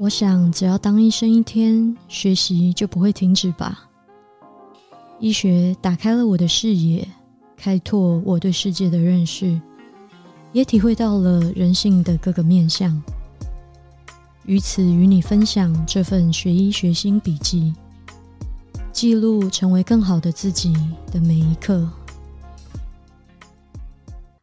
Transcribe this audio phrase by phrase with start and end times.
[0.00, 3.86] 我想，只要当医生一天，学习就不会停止吧。
[5.18, 7.06] 医学打开了我的视野，
[7.54, 9.60] 开拓我对世界的认识，
[10.52, 12.98] 也体会到了人性的各个面相。
[14.46, 17.74] 于此，与你分享这份学医学心笔记，
[18.92, 20.72] 记录成为更好的自己
[21.12, 21.86] 的每一刻。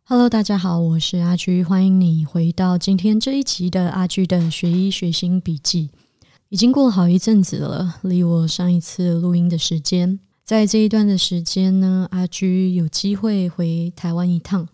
[0.10, 5.90] Hello，大家好，我是阿居，欢迎你回到今天这一集的阿居的学医学心笔记。
[6.48, 14.70] 已经过了好一阵子了，离我上一次录音的时间，在这一段的时间呢，阿居有机会回台湾一趟。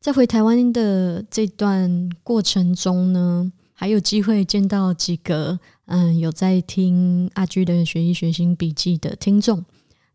[0.00, 9.64] 在回台湾的这段过程中呢，还有机会见到几个嗯有在听阿居的学医学心笔记的听众，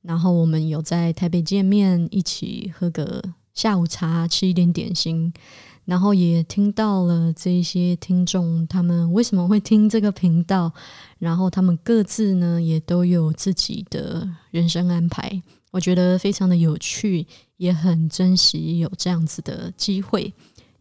[0.02, 3.21] 然后我们有在台北见面，一起喝个。
[3.53, 5.33] 下午茶吃一点点心，
[5.86, 10.72] 然后也听到了这些听众他们为什么会听这个频道，
[11.17, 17.25] 然后他们各自呢也都有自己的人生安排，我觉得非常的有趣，
[17.58, 20.31] 也很珍惜有这样子的机会，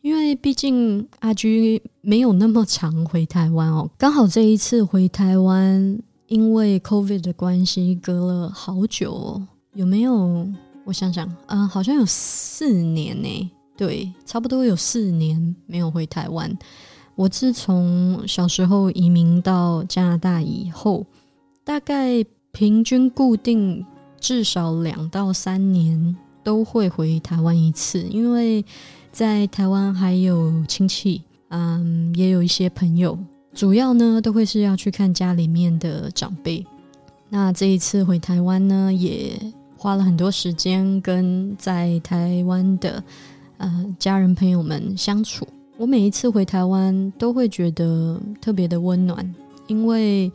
[0.02, 10.46] 因为毕竟阿居没有那么常回台湾哦，刚好这一次回台湾，因为 COVID 的关系隔了好久哦，有没有？
[10.88, 16.50] 我想想，嗯，好像有四年呢，对，差不多有四年没有回台湾。
[17.14, 21.04] 我自从小时候移民到加拿大以后，
[21.62, 23.84] 大概平均固定
[24.18, 28.64] 至少两到三年都会回台湾一次，因为
[29.12, 33.18] 在台湾还有亲戚，嗯，也有一些朋友，
[33.52, 36.66] 主要呢都会是要去看家里面的长辈。
[37.28, 39.38] 那这一次回台湾呢，也。
[39.78, 43.02] 花了很多时间跟在台湾的
[43.58, 45.46] 呃家人朋友们相处。
[45.76, 49.34] 我每一次回台湾都会觉得特别的温暖，
[49.68, 50.30] 因为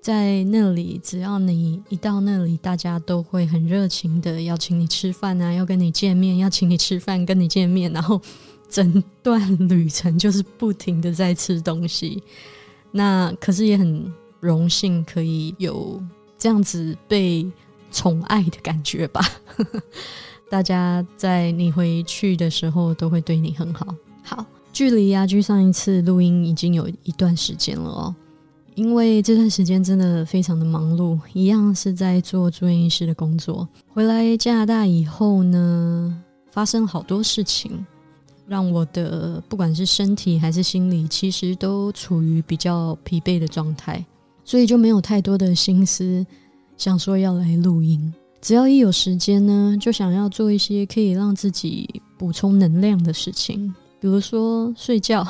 [0.00, 8.18] 在那里，只要你一到那里，大家都会很热情的邀请你吃饭啊，要跟你见面，要请你吃饭，跟你见面，然后
[8.70, 12.22] 整段旅程就是不停的在吃东西。
[12.92, 16.02] 那可是也很荣幸可以有
[16.38, 17.46] 这样子被。
[17.96, 19.22] 宠爱的感觉吧，
[20.50, 23.86] 大家在你回去的时候都会对你很好。
[24.22, 28.14] 好，距离阿居上一次录音已经有一段时间了哦，
[28.74, 33.66] 因为这段时间真的非常的忙碌，一样是在做住院医师的工作。
[33.88, 37.86] 回来加拿大以后呢，发生好多事情，
[38.46, 44.04] 让我的不管是身体还是心理，其实都处于比较疲惫的状态，
[44.44, 46.26] 所以就没有太多的心思。
[46.76, 55.26] 想说要来录音，只要一有时间呢，就想要做一些可以让自己补充能量的事情，比如说睡觉，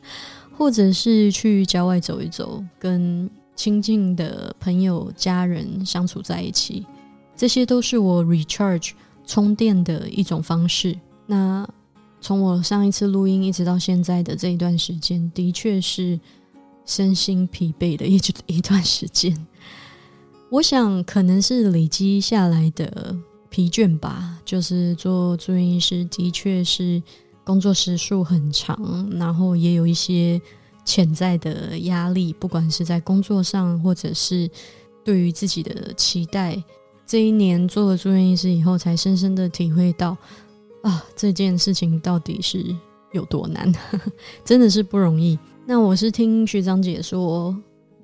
[0.56, 6.86] 或者是去郊外走一走，跟亲近的朋友、家人相处在一起，
[7.34, 8.90] 这些都是我 recharge
[9.26, 10.96] 充电的一种方式。
[11.26, 11.66] 那
[12.20, 16.20] 从我上一次录音一直到现在的这一段时间，的确是
[16.84, 19.34] 身心疲惫的一一段时间。
[20.50, 23.16] 我想可能是累积下来的
[23.48, 24.38] 疲倦吧。
[24.44, 27.00] 就是做住院医师，的确是
[27.44, 30.40] 工作时数很长，然后也有一些
[30.84, 34.50] 潜在的压力，不管是在工作上，或者是
[35.04, 36.60] 对于自己的期待。
[37.06, 40.16] 这一年做了住院医师以后，才深深的体会到
[40.82, 42.66] 啊，这件事情到底是
[43.12, 43.72] 有多难，
[44.44, 45.38] 真的是不容易。
[45.64, 47.56] 那我是听学长姐说。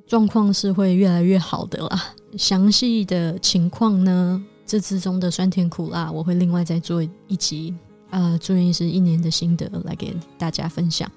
[0.07, 2.15] 状况是会越来越好的啦。
[2.37, 7.75] 详细的情况呢，这之中的酸甜苦辣，我会另外再做一集
[8.11, 11.11] 啊，住院医师一年的心得来给大家分享。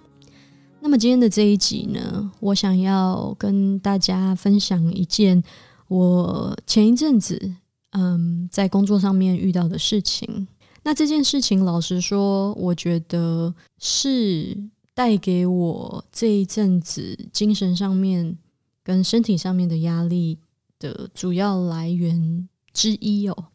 [0.80, 5.44] 那么今天的这一集呢，我想要跟大家分享一件
[5.88, 7.54] 我前一阵子
[7.92, 10.48] 嗯在工作上面遇到的事情。
[10.84, 14.58] 那这件事情，老实说，我觉得是
[14.94, 18.38] 带给我这一阵子精神上面。
[18.82, 20.40] 跟身体上面的压力
[20.80, 23.48] 的主要来源之一哦，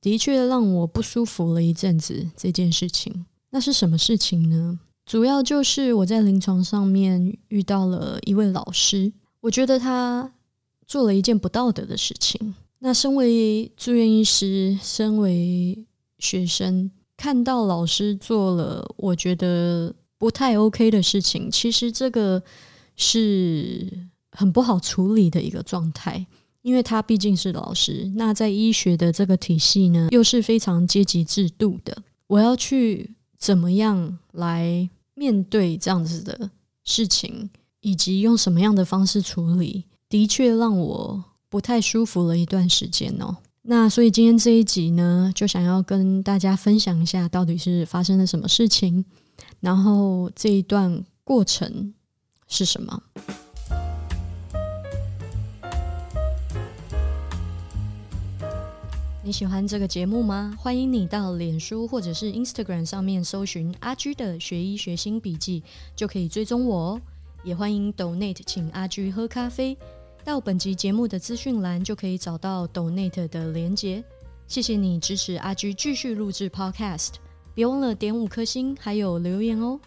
[0.00, 2.30] 的确让我不舒服了一阵子。
[2.36, 4.78] 这件事情，那是什么事情呢？
[5.04, 10.32] 主要就是我在临床上面遇到了一位老师，我觉得他
[10.86, 12.54] 做了一件不道德的事情。
[12.78, 15.84] 那身为住院医师，身为
[16.20, 22.42] 学生，看到老师做了我觉得不太 OK 的事情，其实这个
[22.96, 24.08] 是。
[24.34, 26.26] 很不好处理的一个状态，
[26.62, 32.02] 因为他毕竟是老师，那在医学的这个体系呢，又是非常阶级制度的。
[32.28, 36.50] 我要去怎么样来面对这样子的
[36.84, 37.50] 事情？
[37.80, 43.38] 以及用什么样的方式处理，的确让我不太舒服了一段时间哦。
[43.62, 49.04] 那所以今天这一集呢，就想要跟大家分享一下，到底是发生了什么事情，
[49.58, 51.92] 然后这一段过程
[52.46, 53.02] 是什么。
[59.24, 60.52] 你喜欢这个节目吗？
[60.58, 65.62] 欢迎你到脸书或者是 Instagram 上面搜寻阿居的学医学新笔记，
[65.94, 67.00] 就可以追踪我哦。
[67.44, 69.78] 也欢迎 Donate 请阿居喝咖啡，
[70.24, 74.02] 到本集节目的资讯栏就可以找到 Donate 的连结。
[74.48, 77.10] 谢谢你支持阿居继续录制 Podcast，
[77.54, 79.78] 别忘了点五颗星还有留言哦。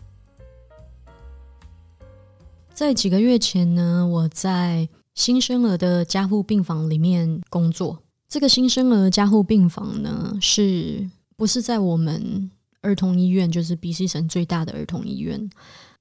[2.74, 8.00] 在几个月前呢，我在新生儿的加护病房里面工作。
[8.27, 12.50] 这个新生儿加护病房呢，是不是在我们
[12.81, 15.50] 儿童医院，就是 BC 省最大的儿童医院，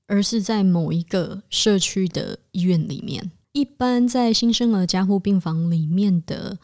[0.06, 3.30] 而是在某一个社区的医院里面。
[3.52, 6.58] 一般在新生儿加护病房里面的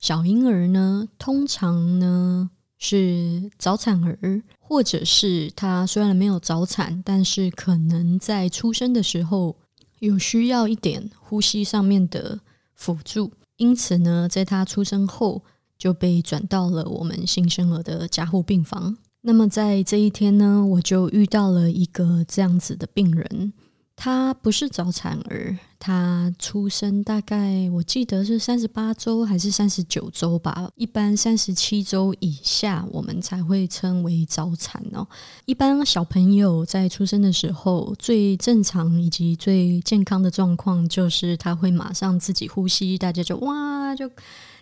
[0.00, 9.56] 小婴儿呢，通常呢是早产儿，或者是他虽然没有早产，但是可能在出生的时候
[10.00, 12.40] 有需要一点呼吸上面的
[12.74, 13.30] 辅助。
[13.56, 15.44] 因此呢，在他出生后
[15.78, 18.96] 就被转到了我们新生儿的加护病房。
[19.22, 23.52] 那么在这一天呢，我就遇到了一个这样子的病人。
[24.04, 30.70] 他不是早产儿，他出生大概我记得是三十八周还是三十九周吧。
[30.76, 35.08] 一般三十七周以下，我们才会称为早产哦。
[35.46, 44.10] 一般小朋友在出生的时候，最正常以及最健康的状况就是他会马上自己呼吸，大家就哇就，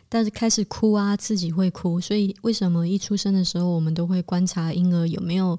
[0.09, 2.01] 但是开始哭啊，自己会哭。
[2.01, 5.59] 所以为什么一出生的时候，我们都会观察婴儿有没有？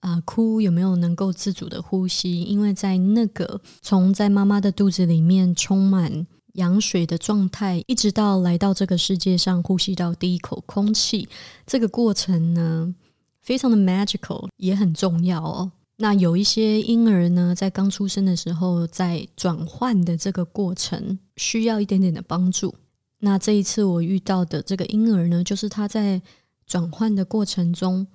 [0.00, 2.42] 啊，哭有没有能够自主的呼吸？
[2.42, 11.28] 因为在那个从在妈妈的肚子里面充满羊水的状态，一直到来到这个世界上呼吸到第一口空气，
[11.66, 12.94] 这个过程呢，
[13.42, 15.72] 非常的 magical，也很重要哦。
[15.96, 22.74] 那有一些婴儿呢，在刚出生的时候，在转换的这个过程需要一点点的帮助。
[23.20, 26.22] 那这一次我遇到的这个婴儿呢，就是他在
[26.66, 28.06] 转换的过程中。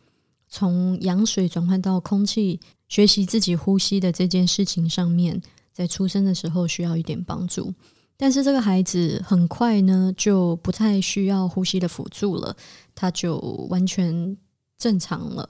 [0.53, 5.41] 从羊水转换到空气，学习自己呼吸的这件事情上面，
[5.71, 7.73] 在出生的时候需要一点帮助。
[8.15, 12.55] 但是这个孩子很快呢，就不太需要呼吸的辅助了，
[12.93, 13.39] 他就
[13.71, 14.37] 完全
[14.77, 15.49] 正常了。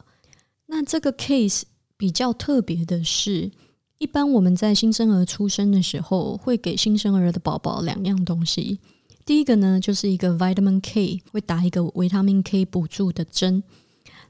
[0.67, 1.63] 那这个 case
[1.97, 3.51] 比较特别的是，
[3.97, 8.79] 一般我们在新生儿出生的时候，会给新生儿的宝宝两样东西。
[9.25, 13.63] 第一个呢，就是一个 vitamin K，会打一个维他命 K 补助的针。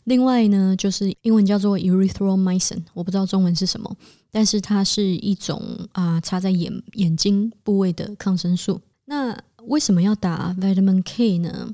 [0.06, 3.96] 另外呢，就是英文叫做 erythromycin，我不知道中文是什么，
[4.32, 5.62] 但是它是一种
[5.94, 8.82] 啊插在眼眼睛部位的抗生素。
[9.06, 11.74] 那为什么要打 vitamin K 呢？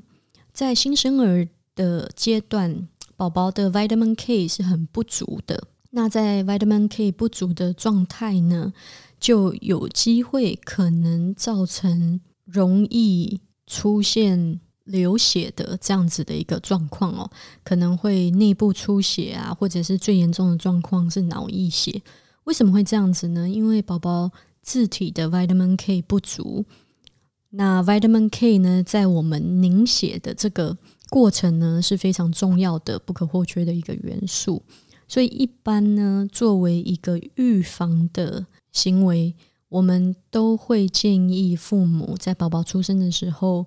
[0.52, 5.64] 在新生儿的阶段，宝宝的 vitamin K 是很不足的。
[5.90, 8.72] 那在 vitamin K 不足的状态呢，
[9.18, 14.60] 就有机会可能造成容易出现。
[14.84, 17.30] 流血的这样子的一个状况哦，
[17.62, 22.02] 可能会内部出血啊，或者是最严重的状况是脑溢血。
[22.44, 23.48] 为什么会这样子呢？
[23.48, 24.32] 因为宝宝
[24.62, 26.64] 自体的 vitamin K 不足。
[27.50, 30.76] 那 vitamin K 呢，在我们凝血的这个
[31.08, 34.62] 过程呢，是非常重要的、不可或缺的一个元素。
[35.06, 39.36] 所以一般呢，作为一个预防的行为，
[39.68, 43.66] 我们都会建议父母在宝宝出生的时候。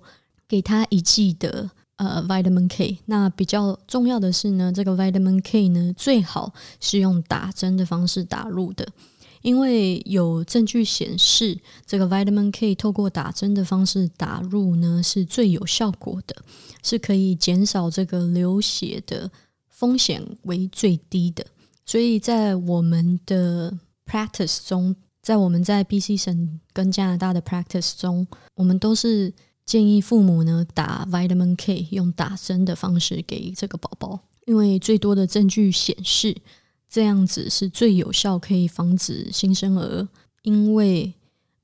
[0.54, 8.86] 给他一剂的呃 vitamin K，那比较重要的是呢，这个 vitamin K 呢最好是用打针的方式打入的，
[9.42, 16.36] 因为有证据显示，这个 vitamin K 透过打针的方式打入呢是最有效果的，
[16.84, 19.28] 是可以减少这个流血的
[19.68, 21.44] 风险为最低的。
[21.84, 29.34] 所以在我们的 practice 中，在我们在 BC 省跟加拿大的 practice 中，我们都是。
[29.66, 36.36] 建议父母呢打 vitamin K，用打针的方式给这个宝宝，因为最多的证据显示，
[36.88, 40.06] 这样子是最有效，可以防止新生儿
[40.42, 41.14] 因为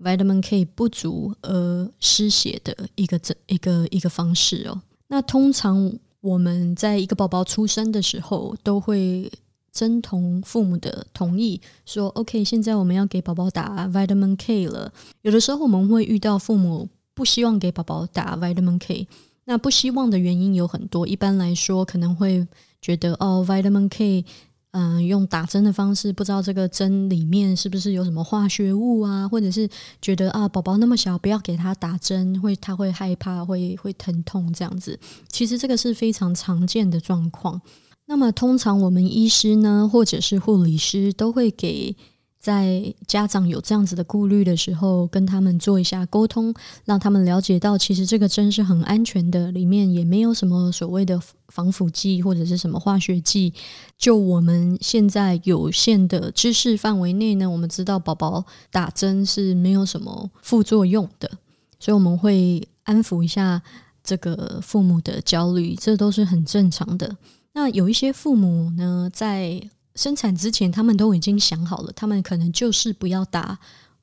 [0.00, 4.80] vitamin K 不足而失血的一个这一个一个方式哦。
[5.08, 5.92] 那通常
[6.22, 9.30] 我们在一个宝宝出生的时候，都会
[9.70, 14.90] 征同父母的同意，说 OK，现在我们要给宝宝打 vitamin K 了。
[15.20, 16.88] 有的时候我们会遇到父母。
[17.20, 19.06] 不希望给宝宝打 vitamin K，
[19.44, 21.06] 那不希望的原因有很多。
[21.06, 22.48] 一般来说，可能会
[22.80, 24.24] 觉得哦，vitamin K
[24.70, 29.68] 嗯，用打针的方式，不知道这个针里面是不是有什么化学物啊，或者是
[30.00, 34.98] 觉得啊，宝宝那么小，不要给他打针，会他会害怕，会会疼痛这样子。
[35.28, 37.60] 其实这个是非常常见的状况。
[38.06, 41.94] 那么通常我们医师呢，或者是护理师都会给。
[42.40, 46.54] 在家长有这样子的顾虑的时候，跟他们做一下沟通，
[46.86, 53.52] 让他们了解到，其实这个针是很安全的，里面也没有什么所谓的防腐剂或者是什么化学剂。
[53.98, 61.30] 就我们现在有限的知识范围内呢，我们知道宝宝打针是没有什么副作用的，
[61.78, 63.60] 所以我们会安抚一下
[64.02, 67.14] 这个父母的焦虑，这都是很正常的。
[67.52, 69.60] 那有一些父母呢，在
[70.00, 73.58] 生产之前，他们都已经想好了，他们可能就是不要打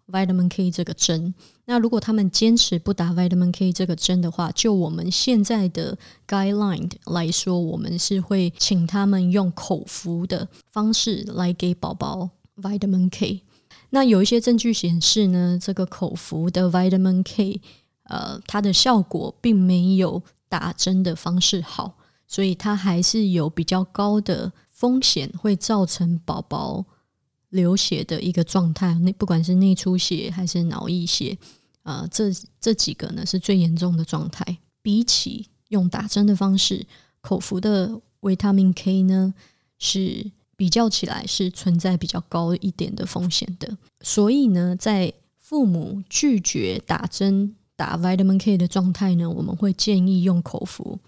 [0.08, 1.34] vitamin K 这个针。
[1.66, 12.30] 那如果他们坚持不打 vitamin K 这个针的话，就我们现在的 guideline 来说，我们是会请他们用口服的方式来给宝宝
[12.62, 13.42] vitamin K。
[13.89, 17.60] 那有一些证据显示呢，这个口服的 vitamin K，
[18.04, 21.96] 呃，它的效果并没有打针的方式好，
[22.27, 24.54] 所以它还是有比较高的。
[24.77, 26.86] 风险会造成宝宝
[27.50, 31.36] 流血的一个状态，那不管是内出血还是脑溢血，
[31.81, 32.25] 啊，这
[32.62, 34.60] 这几个呢是最严重的状态。
[34.84, 36.86] 比起用打针的方式，
[37.22, 39.34] 口服的维他命 K 呢
[39.79, 43.75] 是比较起来是存在比较高一点的风险的。
[44.01, 51.00] 所以呢，在父母拒绝打针打 vitamin K 的状态呢，我们会建议用口服。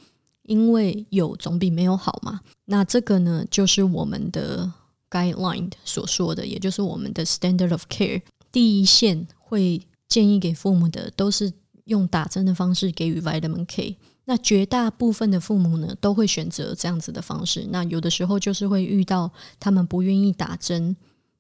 [0.43, 4.71] 因为有总比没有好嘛，那这个呢，就是我们的
[5.09, 8.21] guideline 所说的，也就是我们的 standard of care。
[8.51, 11.51] 第一线会建议给父母的，都是
[11.85, 13.97] 用打针的方式给予 vitamin K。
[14.25, 17.65] 那绝大部分的父母呢，都会选择这样子的方式。
[17.71, 20.95] 那有的时候就是会遇到他们不愿意打针。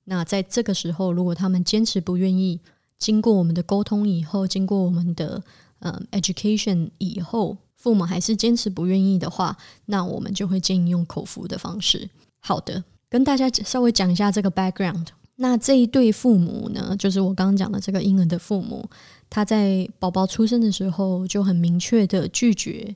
[0.05, 2.59] 那在这个时候，如果他们坚持不愿意，
[2.97, 5.43] 经过我们的沟通以后，经过我们的
[5.81, 7.57] 嗯 education 以后。
[7.79, 12.09] 父母还是坚持不愿意的话，那我们就会建议用口服的方式。
[12.39, 15.07] 好的，跟大家稍微讲一下这个 background。
[15.37, 18.89] 那这一对父母呢，就是我刚刚讲的这个婴儿的父母，
[19.29, 22.93] 他在宝宝出生的时候就很明确的拒绝，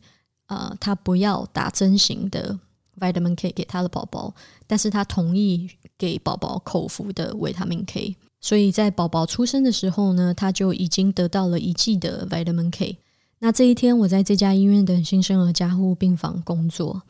[0.48, 2.60] 呃，他不要打针型的
[3.00, 4.36] vitamin K 给他的宝宝，
[4.68, 8.18] 但是他同意给宝宝口服的维他命 K。
[8.42, 12.98] 所以在宝宝出生的时候呢，他就已经得到了一剂的 vitamin K。
[13.44, 17.02] 那这一天，我在这家医院的新生儿加护病房工作，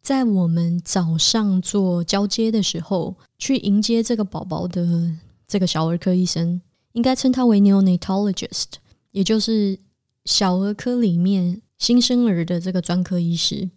[0.00, 5.12] 在我们早上做交接的时候，去迎接这个宝宝的
[5.46, 8.64] 这个小儿科医生，应该称他为 neonatologist，
[9.12, 9.78] 也就是
[10.24, 13.68] 小儿科里面新生儿的这个专科医师，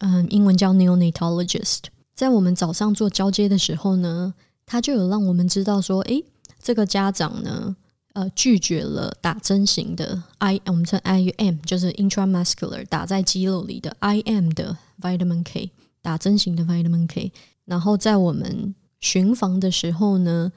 [0.00, 1.84] 嗯，英文叫 neonatologist。
[2.14, 4.34] 在我们早上做交接的时候呢，
[4.66, 6.22] 他就有让我们知道说，诶，
[6.62, 7.74] 这个家长呢。
[8.14, 15.70] 呃，拒绝了打针型的 I，我们称 I U M，就是 intramuscular 打在肌肉里的 IM 的 vitamin K，
[16.02, 17.32] 打针型的 vitamin K。
[17.64, 20.50] 然后在我们巡房的时候呢，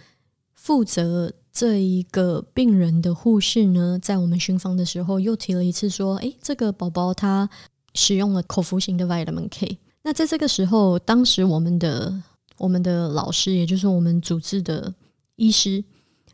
[0.56, 7.48] 负责这一个病人的护士呢，在我们巡房的时候又提了一次说，诶，这个宝宝他
[7.94, 9.78] 使用了口服型的 vitamin K。
[10.04, 12.24] 那在这个时候，当时我们的
[12.58, 14.92] 我们的老师，也就是我们主治的
[15.36, 15.84] 医师。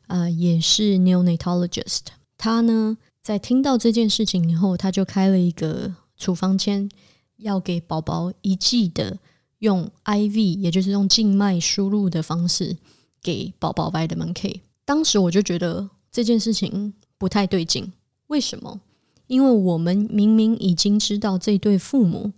[0.07, 1.99] 呃，也是 neonatologist。
[2.37, 6.89] 他呢，在听到这件事情以后，他就开了一个处方签，
[7.37, 9.17] 要给宝宝一剂的
[9.59, 12.77] 用 IV，也就是用静脉输入的方式
[13.21, 14.61] 给宝宝 vitamin K。
[14.85, 17.91] 当时我就觉得这件事情不太对劲。
[18.27, 18.79] 为什么？
[19.27, 22.31] 因为我们明明已经知道这对父母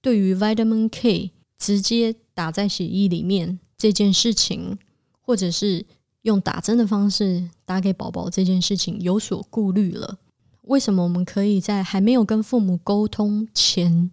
[0.00, 4.78] 对于 vitamin K 直接打在血液里面这件事情，
[5.20, 5.86] 或者是。
[6.24, 10.18] 用打针的方式打给宝宝这件事情有所顾虑了。
[10.62, 14.10] 为什么我们可以在还没有跟父母沟通前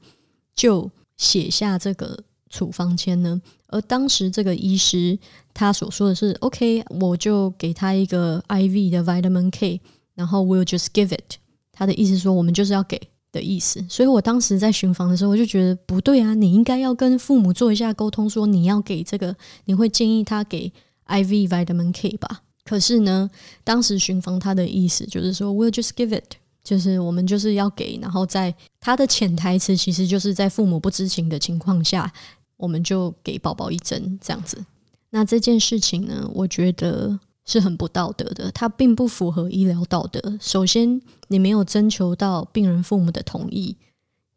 [0.54, 3.42] 就写下这个处方签呢？
[3.68, 5.18] 而当时这个医师
[5.54, 9.80] 他所说的是：“OK，我就给他一个 IV 的 Vitamin K，
[10.14, 11.38] 然后 We'll just give it。”
[11.72, 13.02] 他的意思说我们就是要给
[13.32, 13.86] 的意思。
[13.88, 20.74] 所以我当时在巡房的时候，我就觉得不对啊，你应该要跟父母做一下沟通，说你要给这个，你会建议他给。
[21.12, 23.30] IV vitamin K 吧，可是呢，
[23.64, 32.12] 当时巡房他的意思就是说，We'll just give it，就是我们就是要给，然后在他的潜台词其实就是在父母不知情的情况下，
[32.56, 34.64] 我们就给宝宝一针这样子。
[35.10, 40.38] 那这件事情呢，我觉得是很不道德的，它并不符合医疗道德。
[40.40, 43.76] 首先，你没有征求到病人父母的同意；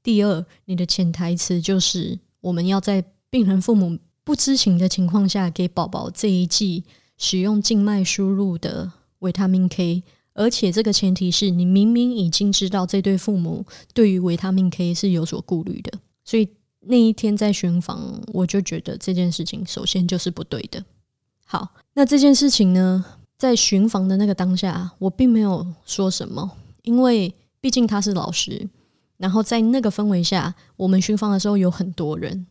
[0.02, 3.99] 第二，你的潜台词就是我们要在病人父母。
[4.25, 6.83] 不知情的情况下给宝宝这一剂
[7.19, 10.02] 使用静脉输入的维他命 K，
[10.33, 15.93] 而且这个前提是你明明已经知道这对父母对于维他命 K 是有所顾虑的，
[16.25, 16.49] 所以
[16.81, 20.83] 那一天在巡房，我就觉得这件事情首先就是不对的。
[21.45, 23.04] 好，那这件事情呢，
[23.37, 26.50] 在巡房的那个当下，我并没有说什么，
[26.83, 28.69] 因为毕竟他是老师，
[29.19, 32.47] 然后在那个氛围下，我们巡房的时候有很多人。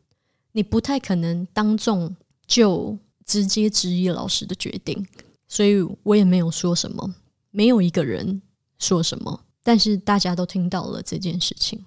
[0.53, 5.05] 你不太可能当众就直接质疑老师的决定，
[5.47, 7.15] 所以我也没有说什么，
[7.51, 8.41] 没有一个人
[8.77, 11.83] 说什么，但是大家都听到了这件事情。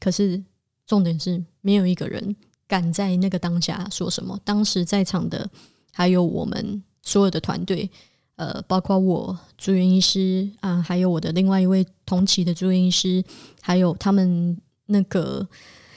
[0.00, 0.42] 可是
[0.86, 2.34] 重点是，没有一个人
[2.66, 4.38] 敢在那个当下说什么。
[4.44, 5.48] 当时在场的
[5.92, 7.88] 还有我们所有的团队，
[8.34, 13.22] 呃，包括我住院医师啊，还有我的另外一位同期的住院医师，
[13.60, 15.46] 还有他们那个。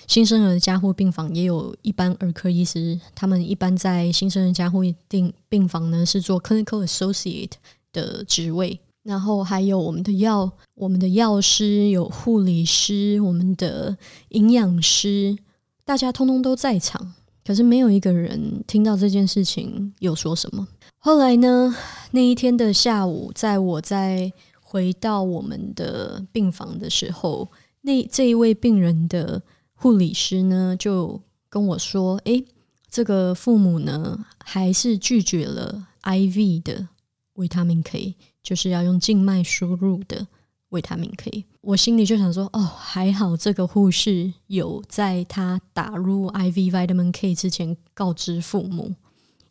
[0.08, 7.52] 新生儿加护病房也有一般儿科医师，他们一般在新生儿加护病病房呢是做 clinical associate
[7.94, 13.98] 的职位，然后还有我们的药、我们的药师、有护理师、我们的
[14.30, 15.38] 营养师，
[15.86, 17.14] 大家通通都在场，
[17.46, 20.68] 可是没有一个人听到这件事情有说什么。
[20.98, 21.74] 后来呢，
[22.12, 27.50] 那一天的下午，在我在回到我们的病房的时候，
[27.82, 29.42] 那这一位病人的。
[29.82, 31.20] 护理师呢就
[31.50, 32.46] 跟我说：“诶，
[32.88, 36.88] 这个父母呢还是拒绝了 IV 的
[37.34, 40.28] 维他命 K，就是要用静脉输入的
[40.70, 48.94] 维他命 K。”我心里就想说：“哦，还好这个护士有在他打入 IV vitamin K 之前告知父母，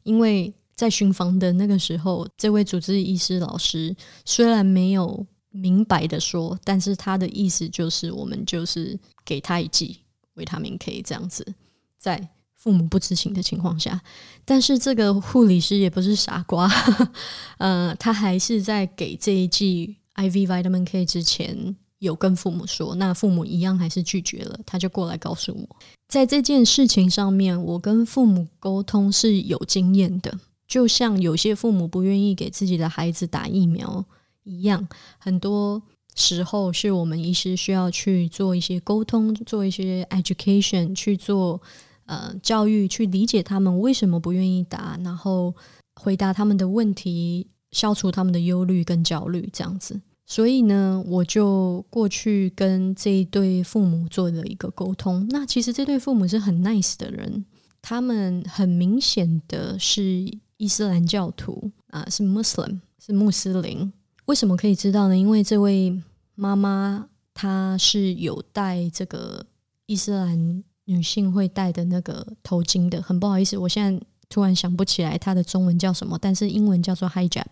[0.05, 9.99] 因为在巡房的那个时候，这位主治医师老师虽然没有明白的说，但是他的意思就是我们就是给他一剂。”
[10.41, 11.55] 维他命 K 这样子，
[11.97, 14.01] 在父母不知情的情况下，
[14.45, 16.69] 但是这个护理师也不是傻瓜，
[17.59, 25.77] 呃，他还是在给这一剂 IV vitamin K 之前，有跟父母说，那父母一样还是拒绝了，他就过来告诉我，
[26.09, 34.05] 在这件事情上面，我跟父母沟通是有经验的，就像有些父母不愿意给自己的孩子打疫苗
[34.43, 34.87] 一样，
[35.19, 35.83] 很多。
[36.15, 41.61] 时候是我们医师需要去做一些沟通，做一些 education，去做
[42.07, 45.55] 呃教育，去理解他们为什么不愿意打，然后
[45.95, 50.01] 回答他们的问题，消除他们的忧虑跟焦虑这样子。
[50.27, 55.27] 所以呢，我就过去跟这一对父母做了一个沟通。
[55.31, 57.45] 那其实这对父母是很 nice 的人，
[57.83, 63.93] 他们很明显的是伊斯兰教徒啊，是 Muslim，是穆斯林。
[64.31, 65.17] 为什么可以知道呢？
[65.17, 66.01] 因为这位。
[66.37, 69.45] 妈妈，她是有戴这个
[69.85, 73.03] 伊斯兰女性会戴的那个头巾的。
[73.03, 77.45] 很不好意思，我现在突然想不起来她的中文叫什么，但是英文叫做 hijab。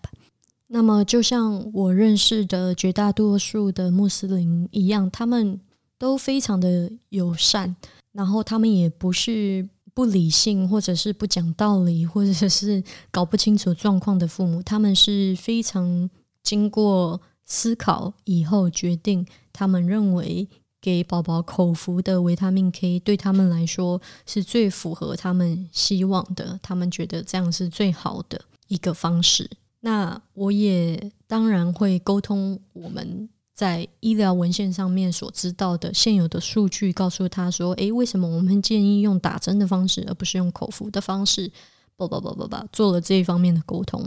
[0.68, 5.60] 那么，就像我认识的绝大多数的穆斯林一样，他们
[5.98, 7.76] 都非常的友善，
[8.12, 16.08] 然后他们也不是不理性，或者是不讲道理，或者是搞不清楚状况的父母，他们是非常
[16.42, 17.20] 经过。
[17.50, 20.46] 思考以后决定，他们认为
[20.82, 29.48] 给宝宝口服的维他命 K 对他们来说是最符合他们希望的，他们觉得这样是最好的一个方式。
[29.80, 41.50] 那我也当然会沟通我们在医疗文献上面所知道的现有的数据，告诉他说：“诶，为什么我们建议用打针的方式，而不是用口服的方式？”
[41.96, 44.06] 不不不不不，做了这一方面的沟通。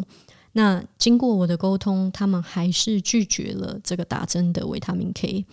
[0.54, 5.46] 那经过我的沟通，他们还是拒绝了这个打针的维他命 K。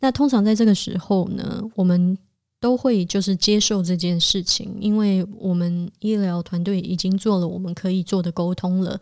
[0.00, 2.18] 那通常在这个时候呢，我们
[2.60, 9.00] 都会就是接受这件事情，因为我们医疗团队已经做了我们可以做的沟通了。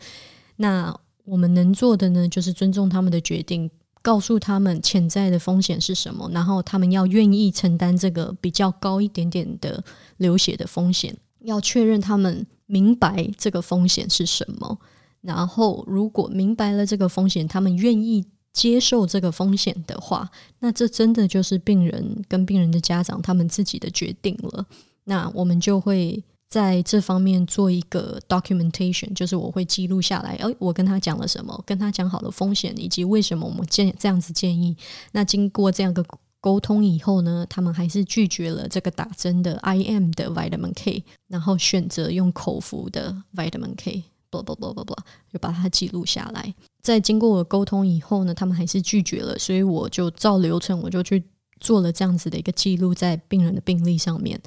[0.56, 3.70] 那我们能做的呢，就是尊重他们的决定，
[4.02, 9.82] 告诉他们潜在的风险是什么，然后他们要愿意承担这个比较高一点点的
[10.18, 14.78] 流血的风险，要确认他们明白这个风险是什么。
[15.22, 20.30] 然后，如果明白了这个风险，他们愿意接受这个风险的话，
[20.60, 24.66] 那这真的就是病人跟病人的家长他们自己的决定了。
[25.04, 34.76] 那我们就会在这方面做一个 documentation，就是我会记录下来，哎，我跟他讲了什么，跟他讲好了风险以及为什么我们建这样子建议。
[35.12, 36.04] 那经过这样的
[36.40, 44.02] 沟通以后呢，他们还是拒绝了这个打针的 IM 的 vitamin K，然后选择用口服的 vitamin K。
[44.30, 44.94] 不不不不不，
[45.32, 46.54] 就把它记录下来。
[46.82, 51.22] 在经过我沟通以后呢，他们还是拒绝了，所以我就照流程，我就去
[51.60, 54.40] 做了这样子的一个记录在病人的病历上面。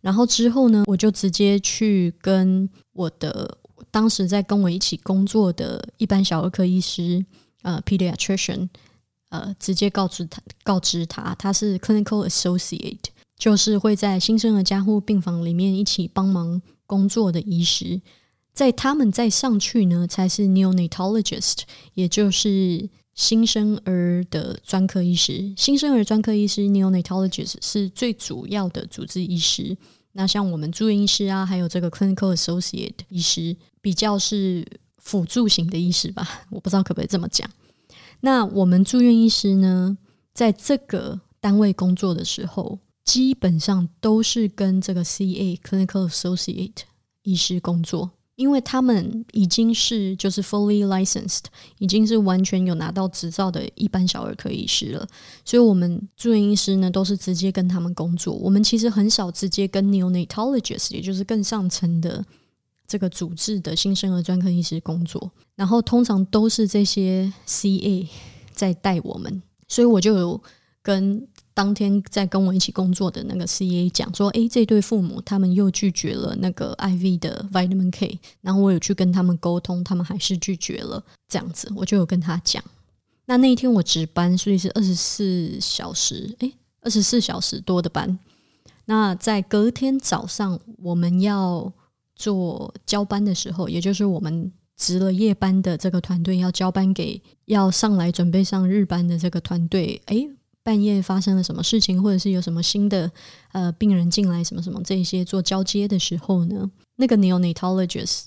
[0.00, 3.58] 然后之后呢，我就直接去跟我的
[3.90, 7.24] 当时在跟我一起工作的一般小儿科医师，
[7.62, 8.68] 呃，pediatrician，
[9.28, 12.98] 呃，直接告知他，告知他他是 clinical associate，
[13.36, 18.00] 就是会在新生儿加护病房里面一起帮忙工作的医师。
[18.60, 21.60] 在他们再上去呢，才是 neonatologist，
[21.94, 25.50] 也就是新生儿的专科医师。
[25.56, 29.74] 新生儿专科医师 neonatologist 是最主要的主治医师。
[30.12, 34.62] 那像我们住院医师啊，还有这个 clinical associate 医师，比较是
[34.98, 36.42] 辅助型的医师吧。
[36.52, 37.48] 我不知道可不可以这么讲。
[38.20, 39.96] 那我们住院医师呢，
[40.34, 46.82] 在这个单位工作的时候，基本上都是跟这个 CA clinical associate
[47.22, 48.10] 医师工作。
[48.40, 51.44] 因为他们已经是就是 fully licensed，
[51.76, 55.06] 已经是完全有拿到执照的一般小儿科医师了，
[55.44, 58.32] 所以我们住院医师呢都是直接跟他们工作。
[58.32, 62.24] 我们其实很少直接跟 neonatologist，也就是更上层的
[62.86, 68.08] 这个主治的新生儿专科医师工作，然后通常都是这些 CA
[68.54, 70.42] 在带我们，所以我就有
[70.82, 71.28] 跟。
[71.60, 81.04] 当天在跟我一起工作的那个 CA 讲说：“诶，这对父母他们又拒绝了那个 IV 的 Vitamin K，然后我有去跟他们沟通，他们还是拒绝了。
[81.28, 82.64] 这样子，我就有跟他讲。
[83.26, 88.18] 那那一天我值班，所以是二十四小时，诶，二十四小时多的班。
[88.86, 91.70] 那在隔天早上我们要
[92.16, 100.26] 做交班的时候，也就是我们值了夜班的这个团队要交班给要上来准备上日班的这个团队，诶。
[100.62, 103.10] 半夜发生了什么事情，或者是有什么新的
[103.52, 106.70] 呃病人进来，什么什么这些做交接的时候呢？
[106.96, 108.24] 那个 neonatologist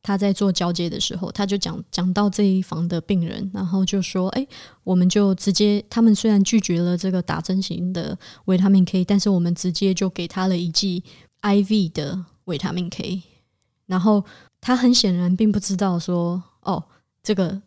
[0.00, 4.46] 他在做交接的时候，他就讲讲到这一房的病人，然后就说：“哎，
[4.84, 11.02] 我们就直接，他们虽然拒绝了这个打针型的维他命 K，但是我们直接就给他了一剂
[11.40, 13.22] IV 的维他命 K。
[13.86, 14.24] 然后
[14.60, 16.84] 他很显然并不知道说，哦，
[17.22, 17.62] 这个。”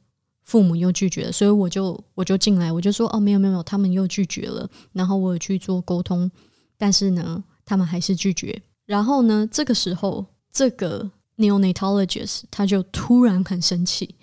[0.45, 4.69] 父母又拒绝了，所以我就我就进来，我就说哦，没有没有，他们又拒绝了。
[4.93, 6.29] 然后我有去做沟通，
[6.77, 8.61] 但是呢，他们还是拒绝。
[8.85, 14.13] 然后呢，这个时候这个 neonatologist 他就突然很生气，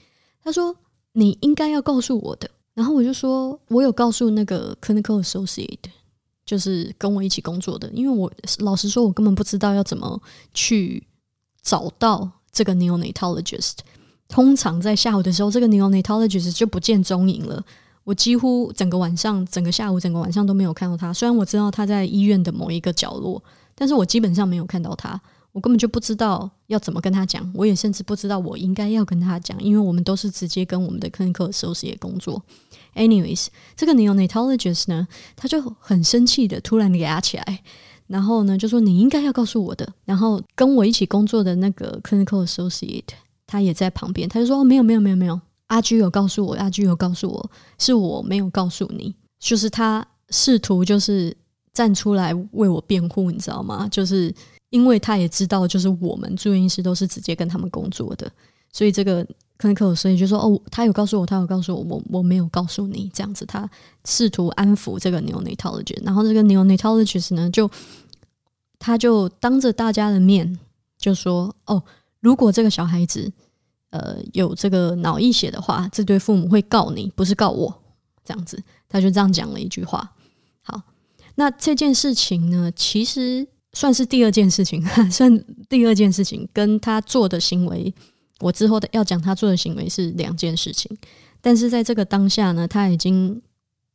[0.40, 0.76] 他说
[1.12, 5.90] ：“你应该要告诉我的。”然后我就说：“我有告诉那个 clinical associate，
[6.46, 10.22] 就是跟我一起工作的，因为我老实说，我根本不知道要怎么
[10.54, 11.04] 去
[11.62, 13.78] 找到这个 neonatologist。”
[14.32, 17.62] 通常在下午的时候，这个 neonatologist 就不见踪影了。
[18.02, 21.12] 我几乎整个晚上、整个下午、整个晚上都没有看到他。
[21.12, 23.40] 虽然我知道他在医院的某一个角落，
[23.74, 25.20] 但是我基本上没有看到他。
[25.52, 32.42] 我根本就不知道要怎么跟他讲，我也甚至不知道我应该要跟他讲，因为我们都是直接跟我们的 clinical associate 工作。
[32.94, 37.62] Anyways，这个 neonatologist 呢，他就很生气的突然给他起来，
[38.06, 43.12] 然后呢就说：“你应该要告诉我的。”然后跟我一起工作的那个 clinical associate。
[43.52, 45.38] 他也在旁边，他就说：“没有，没有，没有，没有。”
[45.68, 49.14] 阿居有告诉我，阿居有告诉我，是我没有告诉你。
[49.38, 51.36] 就是他试图就是
[51.74, 53.86] 站出来为我辩护，你知道吗？
[53.90, 54.34] 就是
[54.70, 58.26] 因为他也知道，就是我们住院医师都是直接跟他们工作的，
[58.72, 59.22] 所以这个
[59.58, 63.68] 可能可所以就说：“哦，他有告诉我，他有告诉我，我我没有告诉你。”这样子，他
[64.06, 66.02] 试图安抚这个 neonatologist。
[66.02, 67.70] 然后这个 neonatologist 呢，就
[68.78, 70.58] 他就当着大家的面
[70.96, 71.82] 就说：“哦。”
[72.22, 73.30] 如果这个小孩子，
[73.90, 77.82] 呃，有这个脑溢血的话，这对父母会告你，不是告我。
[78.24, 80.14] 这样子，他就这样讲了一句话。
[80.62, 80.80] 好，
[81.34, 84.80] 那这件事情呢，其实算是第二件事情，
[85.10, 87.92] 算第二件事情，跟他做的行为，
[88.38, 90.96] 我之后的要讲他做的行为是两件事情。
[91.40, 93.42] 但是在这个当下呢，他已经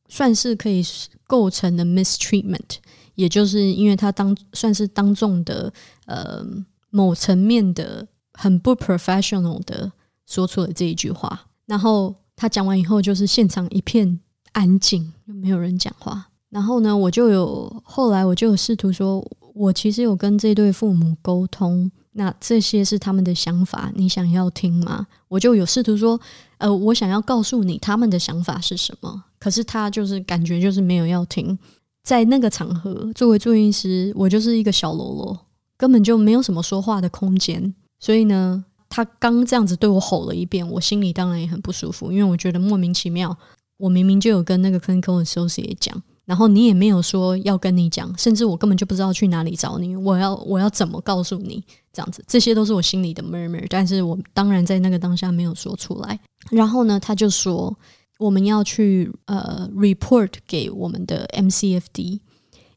[0.10, 0.84] 算是可以
[1.26, 2.80] 构成的 mistreatment，
[3.16, 5.74] 也就是因为他当算是当众的
[6.06, 6.46] 呃
[6.90, 8.06] 某层面的。
[8.38, 9.92] 很不 professional 的
[10.28, 14.20] 说出了这一句话，然后他讲完以后，就是现场一片
[14.52, 16.28] 安静，没有人讲话。
[16.50, 25.08] 然后呢，我就有后来我就有试图说，我其实有跟这对父母沟通，那这些是他们的想法，你想要听吗？
[25.28, 26.20] 我就有试图说，
[26.60, 29.24] 呃，我想要告诉你他们的想法是什么。
[29.40, 31.58] 可是他就是感觉就是没有要听，
[32.04, 35.46] 在那个场合，作为住音师，我就是一个小喽啰，
[35.76, 37.74] 根本就没有什么说话的空间。
[38.00, 43.38] 所以呢，他刚这样子对我吼了一遍，我心里当然也很不舒服，因为我觉得莫名其妙。
[43.78, 49.96] 我明明就有跟那个 clinical associate 讲，然后你也没有说要跟你讲，甚至我根本就不知道去哪里找你。
[49.96, 51.64] 我要我要怎么告诉你？
[51.94, 56.20] 这样子，这些都是我心里的 murmur，但是我当然在那个当下没有说出来。
[56.50, 57.78] 然后呢，他就说
[58.18, 62.20] 我们要去呃 report 给我们的 MCFD。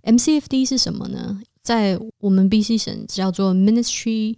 [0.02, 1.40] MCFD 是什么呢？
[1.62, 4.37] 在我们 BC 省叫做 Ministry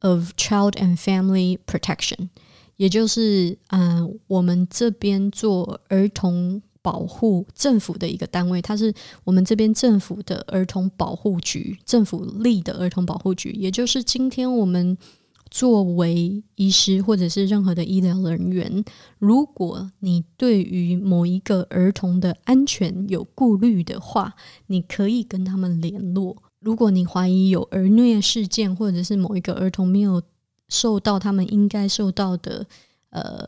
[0.00, 2.28] of Child and Family Protection，
[2.76, 8.92] 也就是嗯，我们这边做儿童保护政府的一个单位，它是
[9.24, 14.96] 我们这边政府的儿童保护局，政府立的儿童保护局，也就是今天我们。
[15.48, 18.84] 作为医师或者是任何的医疗人员，
[19.20, 24.34] 如果你对于某一个儿童的安全有顾虑的话，
[24.66, 26.42] 你可以跟他们联络。
[26.66, 30.20] 如果你怀疑有儿虐事件，或者是某一个儿童没有
[30.68, 32.66] 受到他们应该受到的
[33.10, 33.46] 呃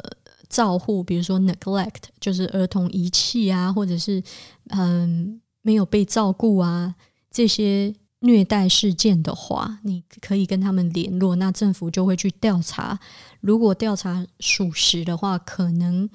[0.49, 4.23] 照护，比如说 neglect，就是儿童遗弃啊，或者是
[4.69, 6.95] 嗯没有被照顾啊
[7.31, 7.93] 这些。
[8.21, 12.99] 虐待事件的话，你可以跟他们联络，那政府就会去调查。
[13.41, 16.11] 如果调查属实的话，可能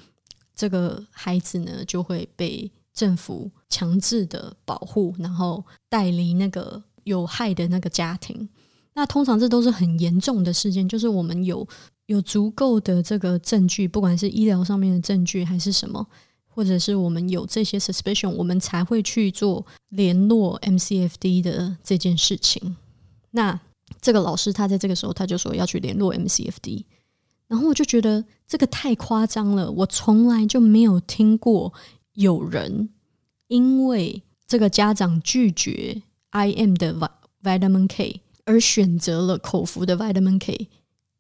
[0.54, 8.48] 这个孩子呢就会被政府强制的保护，然后带离那个有害的那个家庭。
[8.94, 11.68] 那通常这都是很严重的事件，就是我们有
[12.06, 16.08] 有足够的这个证据，不管是医疗上面的证据还是什么。
[16.56, 22.76] 或者是我们有这些 suspicion，我们才会去做联络 MCFD 的这件事情。
[23.32, 23.60] 那
[24.00, 26.86] 这个老师他在这个时候他就说要去联络 MCFD，
[27.48, 29.72] 然后我就觉得这个太夸张了。
[29.72, 31.74] 我从来就没有听过
[32.13, 32.89] 有人
[33.48, 36.93] 因为这个家长拒绝 IM 的
[37.41, 40.67] vitamin K 而选择了口服的 vitamin K，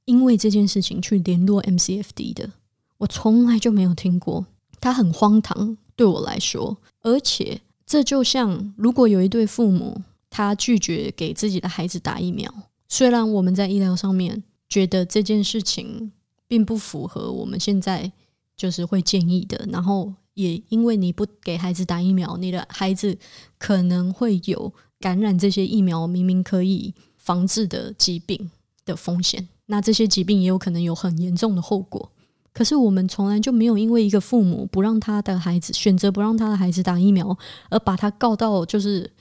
[0.05, 2.51] 因为这件事情去联络 MCFD 的，
[2.97, 4.45] 我从来就没有听过。
[4.81, 12.53] 他很荒唐，对我来说，而且这就像如果有一对父母，他拒绝给自己的孩子打疫苗，
[12.89, 16.11] 虽然我们在医疗上面觉得这件事情
[16.47, 18.11] 并不符合我们现在
[18.57, 23.17] 就是会建议的，然后也因为你不给孩子打疫苗，你的孩子
[23.57, 28.49] 可能会有感染这些疫苗明明可以防治的疾病
[28.85, 32.09] 的风险，那这些疾病也有可能有很严重的后果。
[32.53, 37.37] 可是我们从来就没有因为一个父母不让他的孩子选择不让他的孩子打疫苗，
[37.69, 39.11] 而把他告到就是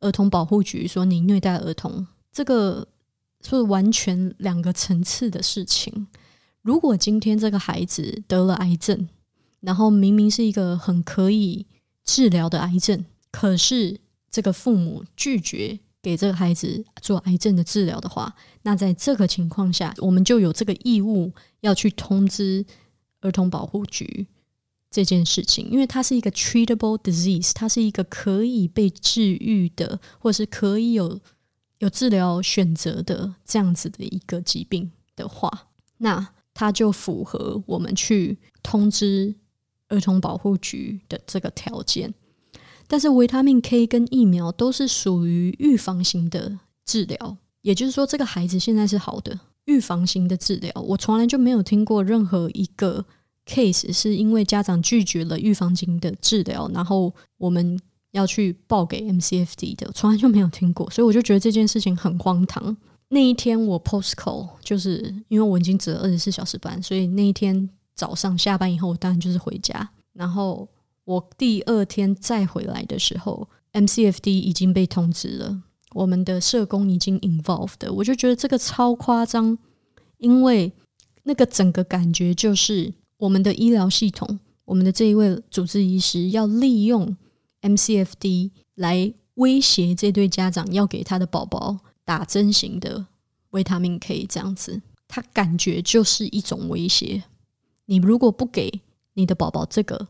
[0.00, 2.88] 儿童保护局说你虐待儿童，这个
[3.40, 6.08] 是完全两个层次的事情。
[6.62, 9.08] 如果今天这个孩子得了癌症，
[9.60, 11.64] 然后明明是一个很可以
[12.04, 21.32] 治疗的癌症，可是这个父母拒绝给这个孩子做癌症的治疗的话，那在这个情况下，我们就有这个义务。
[21.60, 22.64] 要去通知
[23.20, 24.28] 儿童保护局
[24.92, 31.20] 这件事情，因为它是一个 treatable disease，它是一个可以被治愈的，或是可以有
[31.80, 39.34] 有治疗选择的这样子的一个疾病的话，那它就符合我们去通知
[39.88, 42.14] 儿童保护局的这个条件。
[42.88, 49.38] 但是维他命 K 跟疫苗都是属于预防型的治疗，也就是说，这个孩子现在是好的。
[49.66, 53.04] 预防型的治疗，我从来就没有听过任何一个
[53.44, 57.78] case 是因为家长拒绝了预防型的治疗，然后我们
[58.12, 62.74] 要去报给 MCFD 的，从来就没有听过，所以我就觉得这件事情很荒唐。
[63.10, 69.86] 那一天我 post call，就是因为我已经值了二十四小时班，所以那一天早上下班以后，我当然就是回家。
[70.14, 70.66] 然后
[71.08, 75.62] 我第二天再回来的时候，MCFD 已经被通知了。
[75.92, 79.56] 我们的社工已经 involved，我就觉得这个超夸张，
[80.18, 80.70] 因为
[81.22, 87.16] 那个整个感觉就是我们的医疗系统，我们的这一位主治医师要利用
[87.62, 93.06] MCFD 来威胁这对家长要给他的宝宝打针型的
[93.52, 97.22] 维他命 K，这样子，他感觉就是一种威胁。
[97.86, 98.82] 你如果不给
[99.14, 100.08] 你的宝宝这个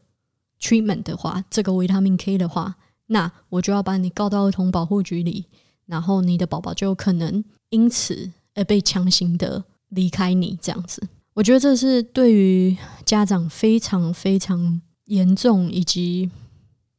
[0.60, 5.46] treatment 的话，这个维他命 K 的话，那我就要把你告到儿童保护局里。
[5.86, 16.30] 然后你的宝宝就有可能因此而被强行的离开你，这样子，我觉得这是对于家长非常非常严重以及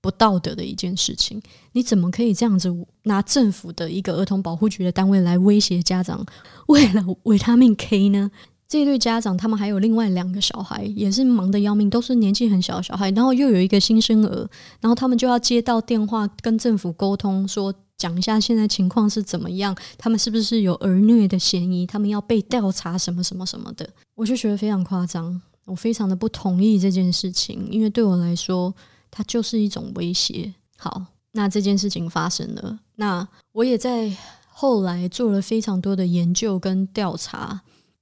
[0.02, 1.40] 不道德的一件事情。
[1.74, 6.26] 你怎么可以这样子拿政府的一个儿童保护局的单位来威胁家长？
[6.68, 8.32] 为了维他命 K 呢？
[8.70, 14.48] 这一对家长他们还有另外两个小孩，也是忙得要命，都是年纪很小的小孩，然后又有一个新生儿，
[14.80, 17.74] 然后他们就要接到电话跟政府沟通说。
[17.98, 19.76] 讲一下现在情况是怎么样？
[19.98, 21.86] 他们是不是有儿虐的嫌疑？
[21.86, 23.86] 他们要被调查什么什么什么的？
[24.16, 28.74] 我就觉得非常夸张，我非常的不同意这件事情，因为对我来说，
[29.12, 30.54] 它就是一种威胁。
[30.78, 34.10] 好，那这件事情发生了，那我也在
[34.48, 37.60] 后来做了非常多的研究跟调查，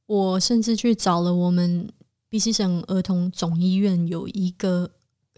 [0.07, 1.87] 我甚至去找了我们
[2.29, 4.91] B C 省儿童总医院有一个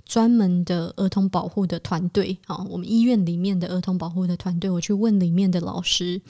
[0.06, 6.22] 专门的儿童保护的团队啊，我们医院里面的儿童保护的团队，我去问里面的老师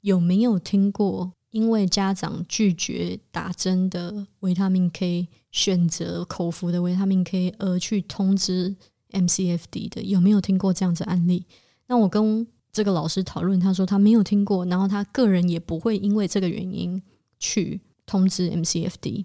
[0.00, 8.76] 有没有听过，因为家长拒绝打针的维他命 K，选择口服的维他命 K 而去通知
[9.12, 11.46] MCFD 的，有没有听过这样子案例？
[11.86, 17.02] 那我跟这个老师讨论，他说他没有听过，然后他个人也不会因为这个原因
[17.42, 19.24] 去通知 MCFD。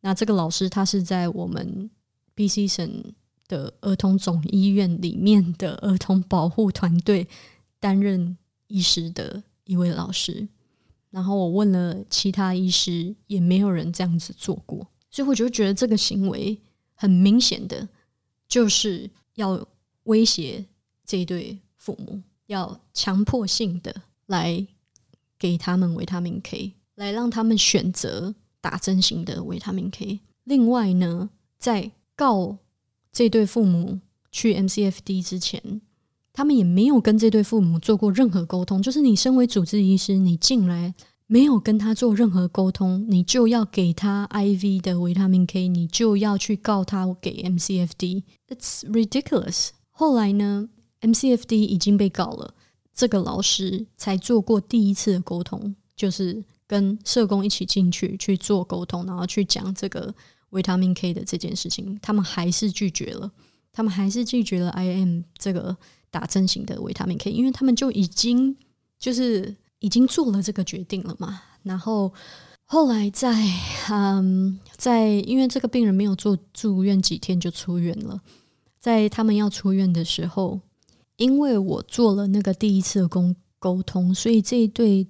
[0.00, 1.88] 那这个老师他是在我们
[2.34, 3.14] BC 省
[3.46, 7.28] 的儿童总医院里面的儿童保护团队
[7.78, 8.36] 担任
[8.66, 10.48] 医师的一位老师。
[11.10, 16.60] 然后我问了其他医师，也没有人这样子做过，所以我就觉得这个行为
[16.94, 17.88] 很明显的
[18.48, 19.64] 就是要
[20.02, 20.66] 威胁
[21.06, 24.66] 这对父母，要强迫性的来
[25.38, 28.34] 给他们维他命 K，来让他们选择。
[28.64, 30.20] 打针型的维他命 K。
[30.44, 31.28] 另外呢，
[31.58, 32.56] 在告
[33.12, 34.00] 这对父母
[34.32, 35.82] 去 MCFD 之前，
[36.32, 38.80] 他们也没有跟这对父母做过任何沟通。
[38.80, 40.94] 就是你身为主治医师，你进来
[41.26, 49.72] 没有跟他做任何沟通，你就要给他 IV 的维他命 K，你就要去告他给 MCFD，It's ridiculous。
[49.90, 50.70] 后来呢
[51.02, 52.54] ，MCFD 已经被告了，
[52.94, 56.42] 这个老师才做过第一次的沟通，就是。
[56.66, 60.14] 跟社工一起进去去做沟通，然后去讲这个
[60.50, 63.30] 维他命 K 的这件事情，他们还是拒绝了，
[63.70, 65.76] 他们还是拒绝了 IM 这个
[66.10, 68.56] 打针型的维他命 K，因为他们就已经
[68.98, 71.42] 就是已经做了这个决定了嘛。
[71.64, 72.12] 然后
[72.64, 73.34] 后来在
[73.90, 78.22] 嗯，在因为这个病人没有做住院几天就出院了，
[78.80, 80.60] 在他们要出院的时候，
[81.16, 85.06] 因为我做了那个第一次的沟沟通，所以这一对。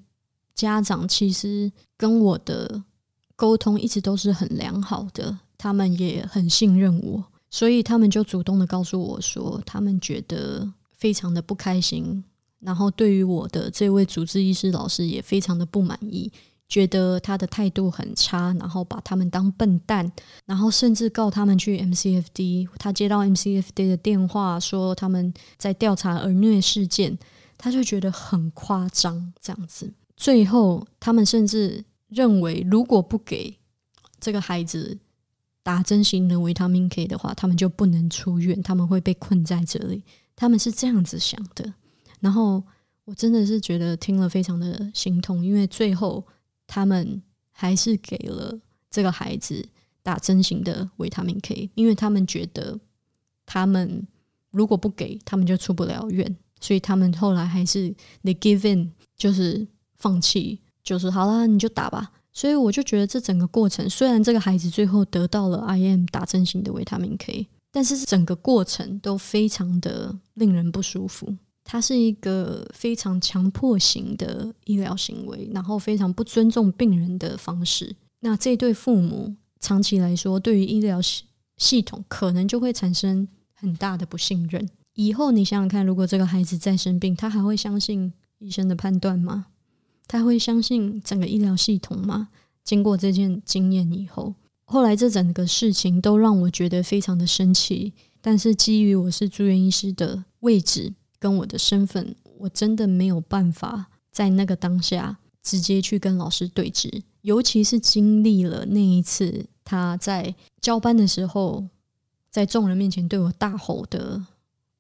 [0.55, 2.83] 家长其实跟我的
[3.37, 12.23] 沟通一直都是很良好的，他们也很信任我，所以他们就主动的告诉我说，他们觉得非常的不开心，
[12.61, 16.31] 然后对于我的这位主治医师老师也非常的不满意，
[16.69, 20.11] 觉得他的态度很差，然后把他们当笨蛋，
[20.47, 22.69] 然后甚至告他们去 MCFD。
[22.79, 27.19] 他接到 MCFD 的电话说他们在调查儿虐事件，
[27.59, 29.93] 他就觉得很夸张，这样子。
[30.17, 33.59] 最后，他们甚至认为，如果不给
[34.21, 34.97] 这个孩子
[35.63, 40.05] 打针型的维他命 K 的话，他们就不能出院，他们会被困在这里。
[40.37, 41.75] 他们是这样子想的。
[42.21, 42.63] 然后，
[43.05, 46.25] 我真的是觉得听了非常的心痛，因为最后
[46.67, 48.59] 他们还是给了
[48.91, 49.67] 这个孩子
[50.03, 52.79] 打针型的维他命 K，因为他们觉得
[53.45, 54.07] 他们
[54.53, 59.67] 如果不给，他们就出不了院，所以他们后来还是 they give in，就是。
[60.05, 62.13] 放弃就是好了，你就打吧。
[62.31, 71.35] 所以我就觉得这整个过程，虽然这个孩子最后得到了 IM 打针型的维他命 K，但是整个过程都非常的令人不舒服。
[71.65, 77.97] 它是一个非常强迫型的医疗行为，然后非常不尊重病人的方式。
[78.21, 81.25] 那这对父母长期来说，对于医疗系
[81.57, 84.69] 系统可能就会产生很大的不信任。
[84.95, 89.47] 以后你想想看，如果这个孩子再生病，他还会相信医生的判断吗？
[90.07, 92.29] 他会相信整个医疗系统吗？
[92.63, 97.93] 经过这件经验以后，后来这整个事情都让我觉得非常的生气。
[98.21, 107.03] 但是基于我是住院医师的位置跟我的身份，我真的没有办法在那个当下直接去跟老师对峙。
[107.21, 111.67] 尤其是经历了那一次他在交班的时候，
[112.31, 114.25] 在众人面前对我大吼的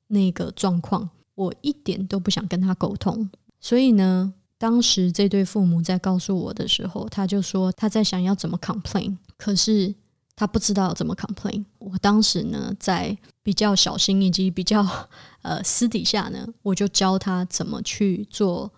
[0.06, 3.28] 那个状况，我一点都不想跟他沟通。
[3.60, 4.32] 所以呢？
[4.56, 9.94] 当时这对父母在告诉我的时候，他就说他在想要怎么 complain，可是
[10.36, 11.64] 他不知道怎么 complain。
[11.78, 14.86] 我当时呢，在比较小心以及比较
[15.42, 18.72] 呃私底下呢，我就教他怎么去做，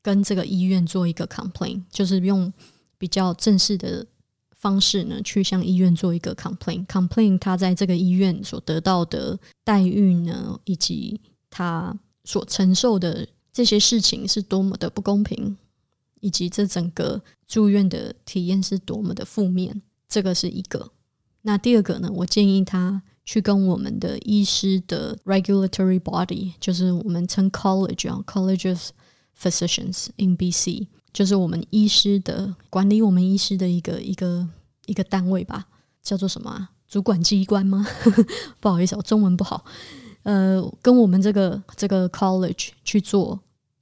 [0.00, 2.50] 跟这个医院做一个 complain，就是用
[2.96, 4.06] 比较正式的
[4.56, 11.20] 方式呢，去向医院做一个 complain，complain 他在这个医院所得到的待遇呢，以及
[11.50, 11.94] 他
[12.24, 13.28] 所承受的。
[13.56, 15.56] 这些事情是多么的不公平，
[16.20, 20.90] 以及这整个住院的体验是多么的负面，这个是一个。
[21.40, 22.10] 那第二个呢？
[22.12, 28.90] 我建议他去跟我们的医师的 regulatory body，就是我们称 college 啊，College of
[29.40, 34.46] Physicians in BC，就是我们医师的管理我们医师的一个一个
[34.84, 35.66] 一个单位吧，
[36.02, 36.68] 叫做什么？
[36.86, 37.86] 主管机关吗？
[38.60, 39.64] 不好意思，我中文不好。
[40.24, 43.40] 呃，跟我们这个这个 college 去做。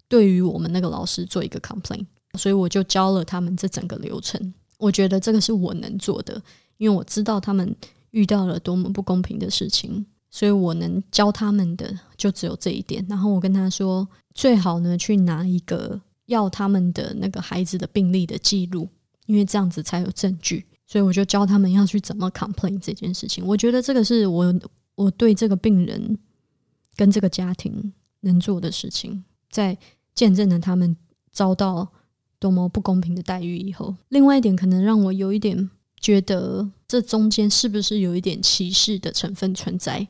[0.08, 2.04] 对于我们那个老师做一个 complain，
[2.38, 4.54] 所以我就教了他们这整个流程。
[4.78, 6.40] 我觉得这个是我能做的，
[6.76, 7.74] 因为我知道他们
[8.10, 13.04] 遇到了多么不公平的事情，所以我能教他们的就只有这一点。
[13.08, 18.88] 然后我跟他说，最好呢去拿一个要他们的那个孩子的病历的记录，
[19.26, 20.66] 因为这样子才有证据。
[20.86, 23.44] 所以我就教他们要去怎么 complain 这件事情。
[23.46, 24.54] 我觉得这个是我
[24.96, 26.18] 我对这个病人
[26.94, 29.24] 跟这个家庭能做的事情，
[29.54, 29.78] 在
[30.14, 30.96] 见证了他们
[31.30, 31.86] 遭到
[32.40, 40.08] 多么不公平的待遇以后，另外一点可能让我有一点觉得这中间是不是有一点歧视的成分存在。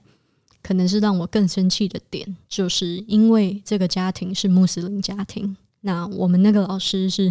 [0.62, 7.30] 可能是让我更生气的点，就是因为这个家庭是穆斯林家庭，那我们那个老师是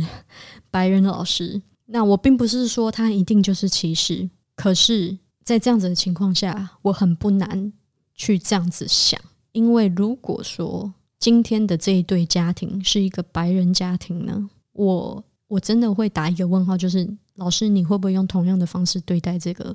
[0.69, 7.73] 白人老师，那我并不是说他一定就是歧视，可是，在这样子的情况下，我很不难
[8.13, 9.19] 去这样子想，
[9.51, 10.93] 因为如果说
[11.23, 19.73] 今天的这一对家庭是一个白人家庭呢，我我真的会打一个问号，就是老师你会不会用同样的方式对待这个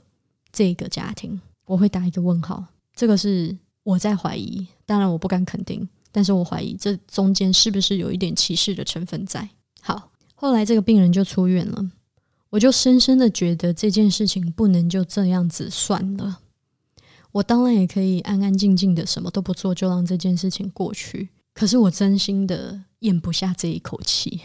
[0.52, 1.40] 这个家庭？
[1.64, 2.62] 我会打一个问号。
[2.94, 9.48] 这个是我在怀疑，当然我不敢肯定，但是我怀疑这中间是不是有一点歧视的成分在。
[9.80, 11.82] 好，后来这个病人就出院了，
[12.50, 16.40] 我就深深的觉得这件事情不能就这样子算了。
[17.32, 21.30] 我当然也可以安安静静的什么都不做，就让这件事情过去。
[21.58, 24.42] 可是我真心的咽不下这一口气，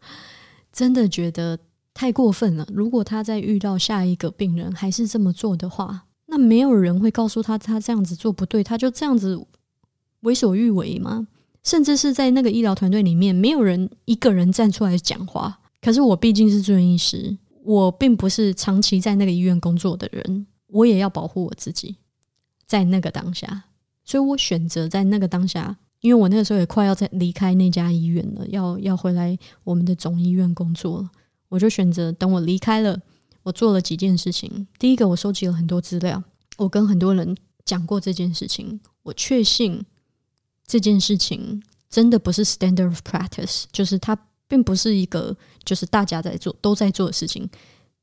[0.72, 1.58] 真的觉得
[1.92, 2.66] 太过分了。
[2.72, 9.38] 如果他在遇到下一个病人还是这么做的话，那没有人会告诉他，他这样子做不对，他就这样子
[10.20, 11.28] 为所欲为吗？
[11.64, 15.60] 甚至是在那个医疗团队里面，没有人一个人站出来讲话。
[15.82, 21.96] 可是我毕竟是住院医师，我并不是长期在那个医院工作的人，我也要保护我自己。
[22.66, 23.64] 在那个当下，
[24.02, 31.10] 所以我选择在那个当下，因为我那个时候也快要在离开那家医院了，要要回来我们的总医院工作了，
[31.48, 33.00] 我就选择等我离开了。
[33.44, 34.66] 我做了几件事情。
[34.78, 36.22] 第一个，我收集了很多资料，
[36.58, 37.34] 我跟很多人
[37.64, 38.78] 讲过这件事情。
[39.04, 39.82] 我确信
[40.66, 45.34] 这件事情真的不是 standard of practice，就是它并不是一个
[45.64, 47.48] 就是大家在做都在做的事情，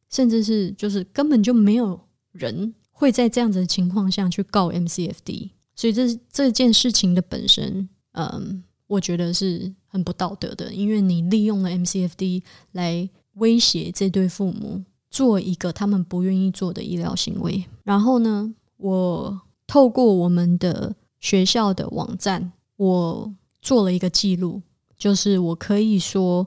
[0.10, 2.00] 甚至是就是根本就没有
[2.32, 5.52] 人会在这样子的情况下去告 MCFD。
[5.76, 14.84] 所以这这件事情的本身，嗯，我觉得是很不道德的，因为你利用了 MCFD 来威胁这对父母。
[15.12, 24.62] 做一个他们不愿意做的医疗行为，然后呢，我透过我们的学校的网站，我做了一个记录，
[24.98, 26.46] 就是我可以说，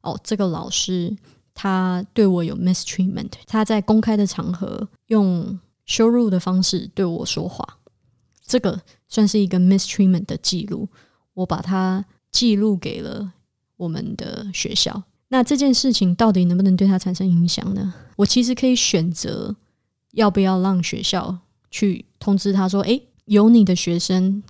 [0.00, 1.16] 哦，这个老师
[1.54, 5.56] 他对我有 mistreatment，他在公开的场合用
[5.86, 7.77] 羞辱的方式对我说话，
[8.48, 10.88] 这个算是一个 mistreatment 的记录，
[11.34, 13.34] 我把它记录给了
[13.76, 15.04] 我们的学校。
[15.28, 17.92] 那这件事情到底能不能对他产生影响呢？
[18.16, 19.54] 我其实可以选择
[20.12, 21.38] 要不要让学校
[21.70, 24.42] 去通知他说：“诶，有你的学生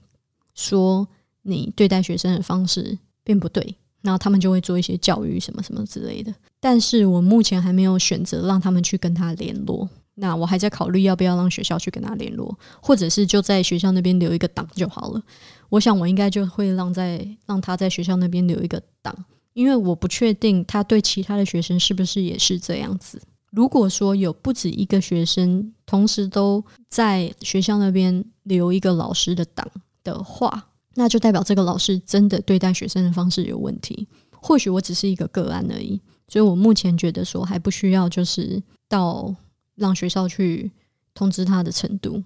[0.54, 1.08] 说
[1.42, 6.32] 你对待学生的方式并不对。”然后他们就会做一些教育什么什么之类的。
[6.60, 9.88] 但是我目前还没有选择让他们去跟他联络。
[10.20, 15.22] 那我还在考虑要不要让学校去跟他联络，或者是就在学校那边留一个档就好了。
[15.68, 19.14] 我想我应该就会让在让他在学校那边留一个档。
[19.54, 23.20] 因为我不确定他对其他的学生是不是也是这样子。
[23.50, 29.68] 如果说有不止一个学生同时都在学校那边留一个老师的档
[30.04, 34.06] 的话，那就代表这个老师真的对待学生的方式有问题。
[34.30, 39.34] 或许我只是一个个案而已，所以我目前觉得说还不需要就是到
[39.78, 40.70] 让学校去
[41.14, 42.22] 通知他的程度，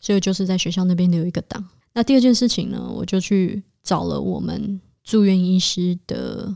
[0.00, 1.66] 所以就是在学校那边留一个档。
[1.94, 6.54] 那第二件事情呢，我就去找了我们住院医师的。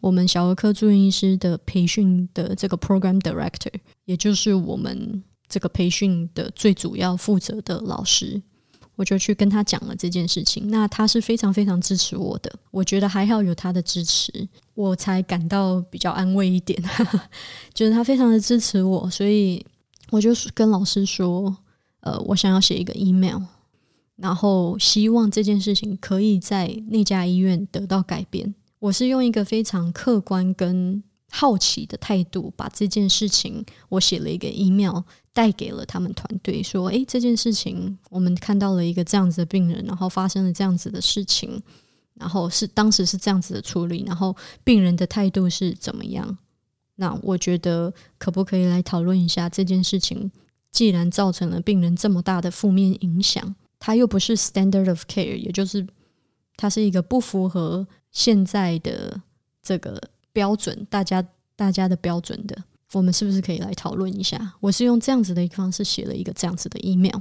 [0.00, 3.72] 我们小儿科住院医师的培训的这个 program director，
[4.04, 8.40] 也就是我们这个培训的最主要负责的老师，
[8.94, 10.70] 我就去跟他讲了这件事情。
[10.70, 14.32] 那他是非常非常支持我的，我觉得还好有他的支持，
[14.74, 16.80] 我才感到比较安慰一点。
[17.74, 19.66] 就是他非常的支持我，所以
[20.10, 21.56] 我就跟老师说，
[22.00, 23.42] 呃，我想要写一个 email，
[24.16, 28.54] 然后希望这件事情可以在那家医院得到改变。
[28.78, 35.02] 我是用一个非常客观跟好奇的态度，把这件事情我写了一个 email
[35.32, 41.62] 带给了他们团队，说：“诶，这件事情我们看到了一个这样子的病人，然后发生了这样子的事情，
[42.14, 44.34] 然后是当时是这样子的处理，然后
[44.64, 46.38] 病人的态度是怎么样？
[47.00, 50.30] 那我觉得可不可以来讨论一下这件事情？
[50.70, 55.86] 既然造成了病人这么大的负面影响，它又不是 standard of care，也就是
[56.56, 59.20] 它是一个不符合。”现在的
[59.62, 60.00] 这个
[60.32, 61.24] 标准，大家
[61.54, 62.56] 大家的标准的，
[62.94, 64.54] 我们是不是可以来讨论一下？
[64.60, 67.20] 我是用这样子的一个方式写了一个这样子的 email。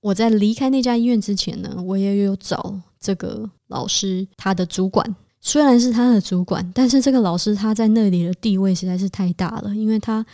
[0.00, 10.24] 我在离开那家医院之前呢，我也有找这个老师他的主管，虽然是他的主管，但是这个老师他在那里的地位实在是太大了，因为他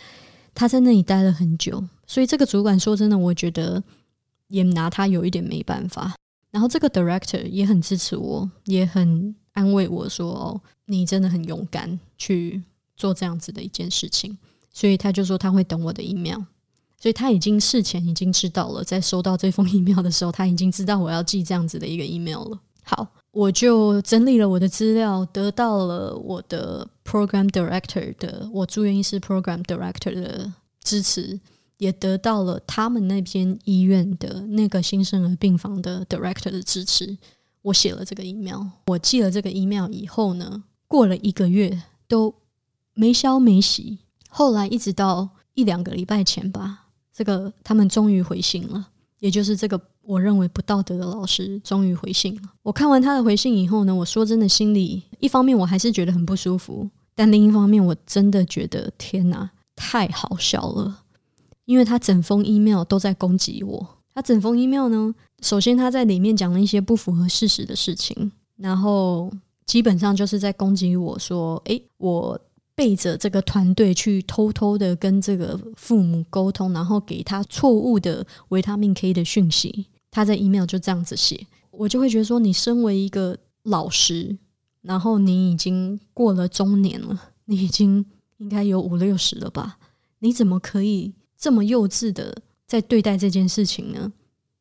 [0.53, 3.81] 他在那里待了很久，所以这个主管说真的，我觉得
[4.49, 6.13] 也拿他有一点没办法。
[6.51, 12.63] 然后这个 director 也很支持我，也很安慰我说：“哦，你真的很勇敢去
[12.95, 14.37] 做这样子的一件事情。”
[14.73, 16.41] 所以他就说他会等我的 email。
[16.99, 22.59] 所以他已经事前已经知道了，在收到这封 email 的时候，他已经知道我要寄这样子的一个 email 了。
[22.83, 30.51] 好，我就整理了我的资料，得到了我的 program director 的我住院医师 program director 的
[30.81, 31.39] 支持，
[31.77, 37.17] 也得到了他们那边医院的那个新生儿病房的 director 的支持。
[37.61, 42.33] 我写了这个 email，我寄了这个 email 以后呢，过了一个月都
[42.93, 43.99] 没消没息，
[44.29, 46.85] 后来一直到一两个礼拜前吧。
[47.13, 48.87] 这个他们终于回信了，
[49.19, 52.41] 也就是这个我认为不道德的老师终于回信了。
[52.63, 61.03] 我看完他的回信以后呢，我说真的，心里一方面我还是觉得很不舒服，但另一方面我真的觉得天哪，太好笑了，
[61.65, 63.87] 因为他整封 email 都在攻击我。
[64.13, 69.29] 他整封 email 呢，首先他在里面讲了一些不符合事实的事情，然后
[69.65, 72.39] 基本上就是在攻击我说，诶，我。
[72.77, 79.87] 背着这个团队去偷偷的跟这个父母沟通，然后给他错误的维他命 K 的讯息。
[80.11, 84.37] 他在 email 就这样子写，我就会觉得说，你身为一个老师，
[84.81, 88.05] 然后你已经过了中年了，你已经
[88.37, 89.77] 应该有五六十了吧？
[90.19, 94.11] 你怎么可以这么幼稚的在对待这件事情呢？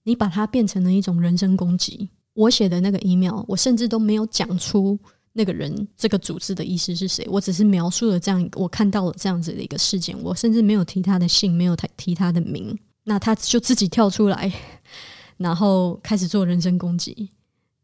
[0.05, 2.09] 你把它变成了一种人身攻击。
[2.35, 4.99] 我写的那个 email，我甚至都没有讲出。
[5.39, 7.27] 那个人，这个组织的意思是谁？
[7.31, 12.75] 我只是描述了这样，我看到了这样子的一个事件，我甚至没有提他的姓，没有提提他的名，
[13.05, 14.51] 那他就自己跳出来，
[15.37, 17.31] 然后开始做人身攻击，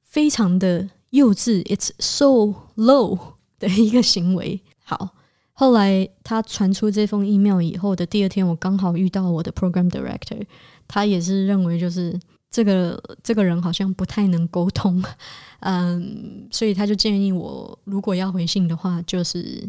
[0.03, 3.19] 非常的幼稚，it's so low
[3.59, 4.61] 的一个行为。
[4.85, 5.17] 好，
[5.53, 10.45] 后来他传出这封 email 以后的第二天，我刚好遇到我的 program director，
[10.87, 12.21] 他也是认为就是。
[12.55, 15.03] 这个这个人好像不太能沟通，
[15.61, 19.67] 嗯，所以他就建议我，如果要回信的话，就是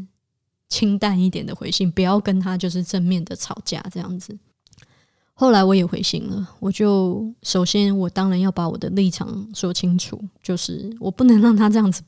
[0.68, 4.38] 清淡一点的回信，不要跟他就是正面的吵架这样子。
[5.34, 12.02] 后来我也回信了，我就首先我当然要把我的立场说清楚，就是我不能让他这样子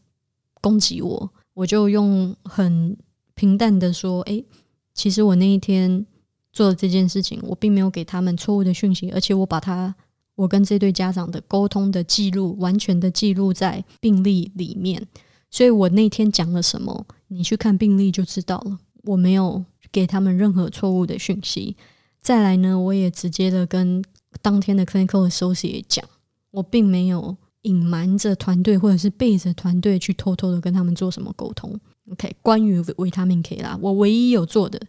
[0.61, 2.95] 攻击我，我就用很
[3.33, 4.45] 平淡的说，诶，
[4.93, 6.05] 其实我那一天
[6.53, 9.95] 做的这件事情，我并没有给他们错误的讯息，而且我把他。
[10.37, 15.01] 我跟这对家长的沟通的记录，完全的记录在病历里面，
[15.49, 18.77] 所以我那天讲了什么，你去看病历就知道了。
[19.03, 19.63] 我没有
[19.93, 21.77] 给他们任何错误的讯息。
[22.25, 24.03] 再来呢，我也直接的跟
[24.41, 26.03] 当天的 clinical associate 讲，
[26.49, 31.79] 我并没有隐瞒着团队，或者是背着团队去偷偷的跟他们做什么沟通。
[32.09, 34.81] OK，关于维他命 K 啦，我唯一有做的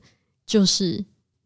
[0.47, 1.05] 就是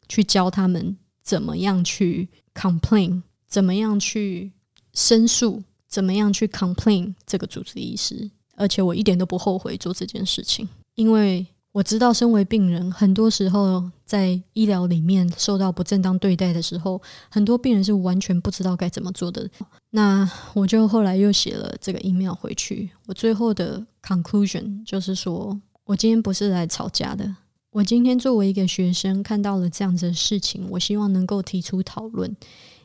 [0.08, 3.22] 去教他们怎么样去 complain。
[3.48, 4.52] 怎么样去
[4.94, 5.64] 申诉？
[5.88, 8.30] 怎么样去 complain 这个主治医师？
[8.54, 17.00] 而且我一点都不后悔做这件事情，因为我知道，身为病人，很多时候在医疗里面受到不正当对待的时候，
[17.30, 19.48] 很多病人是完全不知道该怎么做的。
[19.90, 22.90] 那我就后来又写了这个 email 回去。
[23.06, 27.36] 我最后的 conclusion 就是说，我今天不是来吵架的。
[27.70, 32.36] 我今天作为一个学生，看到了这样子的事情，我希望能够提出讨论。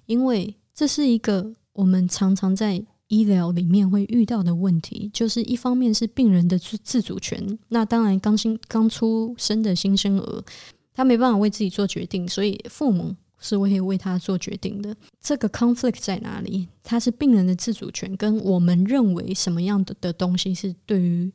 [0.06, 10.44] 因为这是一个我们常常在医疗里面会遇到的问题，就是一方面是病人的自自主权，那当然刚新刚出生的新生儿，
[10.94, 14.96] 他没办法为自己做决定，所以父母是会为他做决定的。
[15.22, 16.68] 这个 conflict 在哪里？
[16.84, 21.32] 它是病人的自主权跟我们认为什么样的的东西是对于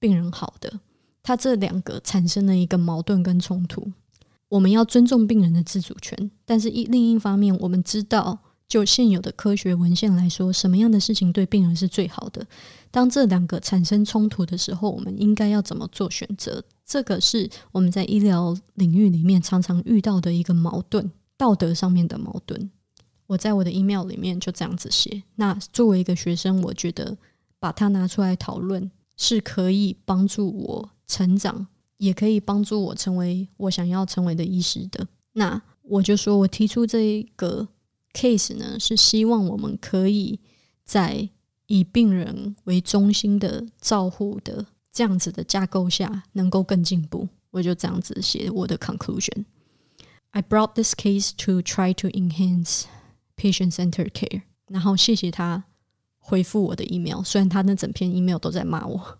[0.00, 0.80] 病人好的，
[1.22, 3.92] 它这两个产生了一个矛盾跟冲突。
[4.48, 8.38] 我们要尊重病人的自主权，但是一另一方面，我们知道
[8.72, 12.46] 就现有的科学文献来说，什么样的事情对病人是最好的。
[12.90, 16.64] 当这两个产生冲突的时候，我们应该要怎么做选择？
[16.86, 22.70] 这个是我们在医疗领域里面常常遇到的一个矛盾，道德上面的矛盾。
[23.26, 25.22] 我在我的 email 里面就这样子写。
[25.34, 27.18] 那作为一个学生，我觉得
[27.58, 31.66] 把它拿出来讨论是可以帮助我成长。
[31.98, 35.06] 也可以帮助我成为我想要成为的医师的。
[35.34, 37.68] 那我就说，我提出这一个
[38.12, 40.40] case 呢，是希望我们可以
[40.84, 41.28] 在
[41.66, 47.28] 以病人为中心的照护的这样子的架构下，能够更进步。
[47.50, 49.44] 我就这样子写我的 conclusion。
[50.30, 52.84] I brought this case to try to enhance
[53.36, 55.64] patient-centered care，然后谢谢他
[56.18, 59.18] 回复我的 email，虽然他那整篇 email 都在骂我。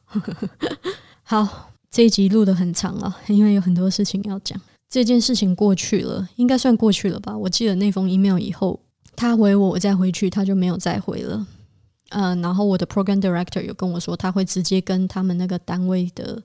[1.23, 4.59] 好，这一集录的很长了，因为有很多事情要讲。
[4.89, 7.37] 这件事情过去了，应该算过去了吧？
[7.37, 8.79] 我记得那封 email 以后，
[9.15, 11.47] 他回我，我再回去，他就没有再回了。
[12.11, 16.43] 嗯，然后我的 program director 有跟我说，他会直接跟他们那个单位的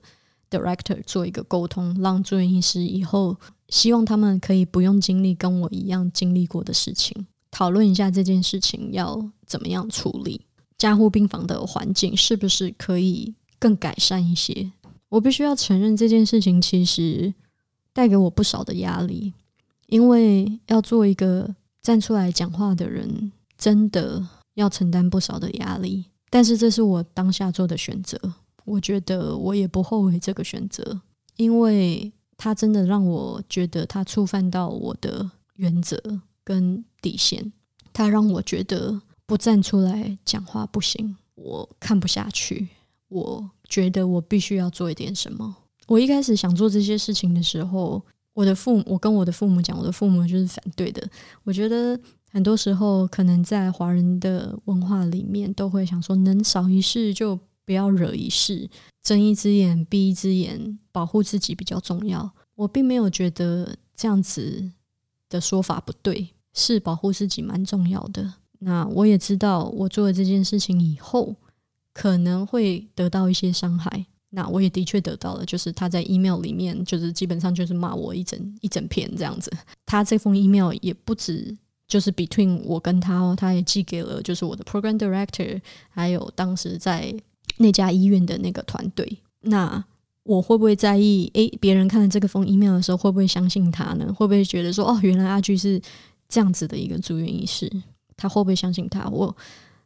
[0.50, 3.36] director 做一个沟通，让住院医师以后
[3.68, 10.40] 希望他们可以不用经历跟我一样经历过的事情，讨论一下这件事情要怎么样处理，
[10.78, 14.72] 加护病房的环境是不是可以更改善一些。
[15.10, 17.34] 我必须要承认这件事情其实
[17.92, 19.34] 带给我不少的压力，
[19.88, 21.54] 因为要做一个
[21.88, 24.22] 站出来讲话的人，真的
[24.56, 26.04] 要承担不少的压力。
[26.28, 28.20] 但是这是我当下做的选择，
[28.66, 31.00] 我觉得我也不后悔这个选择，
[31.36, 35.98] 因为它真的让我觉得它触犯到我的原则
[36.44, 37.50] 跟底线，
[37.94, 42.68] 它让我觉得不站出来讲话不行，我看不下去。
[43.08, 45.56] 我觉得我必须要做一点什么。
[45.86, 48.04] 我一开始想做这些事情的时候，
[48.38, 51.02] 我的父母，我跟我的父母讲，我的父母就是反对的。
[51.42, 51.98] 我觉得
[52.30, 58.70] 很多时候，可能在华人的文化里面，都会想说，能少一事就不要惹一事，
[59.02, 62.30] 睁一只眼闭一只眼，保护自己比较重要。
[62.54, 64.70] 我并没有觉得这样子
[65.28, 68.34] 的说法不对，是保护自己蛮重要的。
[68.60, 71.34] 那我也知道，我做了这件事情以后。
[71.94, 79.50] 可能会得到一些伤害，那我也的确得到了，就是他在 email 里面，就是基本上就是骂我一整一整篇这样子。
[79.86, 81.56] 他这封 email 也不止
[81.86, 87.14] 就是 between 我跟他哦，他也寄给了就是我的 program director，还有当时在
[87.56, 89.18] 那家医院的那个团队。
[89.40, 89.82] 那
[90.24, 91.30] 我会不会在意？
[91.32, 94.12] 诶，别人看了这个封 email 的时候，会不会相信他呢？
[94.12, 95.80] 会不会觉得说，哦，原来阿居是
[96.28, 97.70] 这样子的一个住院医师？
[98.14, 99.08] 他会不会相信他？
[99.08, 99.34] 我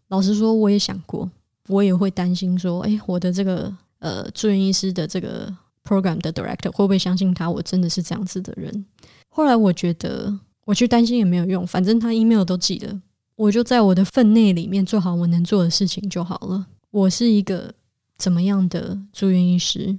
[0.09, 1.31] 老实说，我也想过。
[1.69, 3.73] 我也会担心说，哎，我的这个
[4.03, 5.49] 呃住院医师的这个
[5.85, 7.49] program 的 director 会不会相信他？
[7.49, 8.85] 我真的是这样子的人。
[9.29, 13.01] 后来我觉得我去担心也没有用，反正他 email 都寄了，
[13.37, 16.67] 我就在我的分内里面做好我能做的事情就好了。
[16.91, 17.73] 我是一个
[18.19, 19.99] 怎么样的住院医师？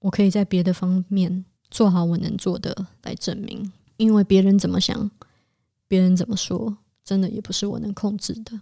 [0.00, 5.10] 我可以在别的方面做好我能做的来证明，因为别人怎么想，
[5.86, 8.60] 别人怎么说，真的也不是我能控制的。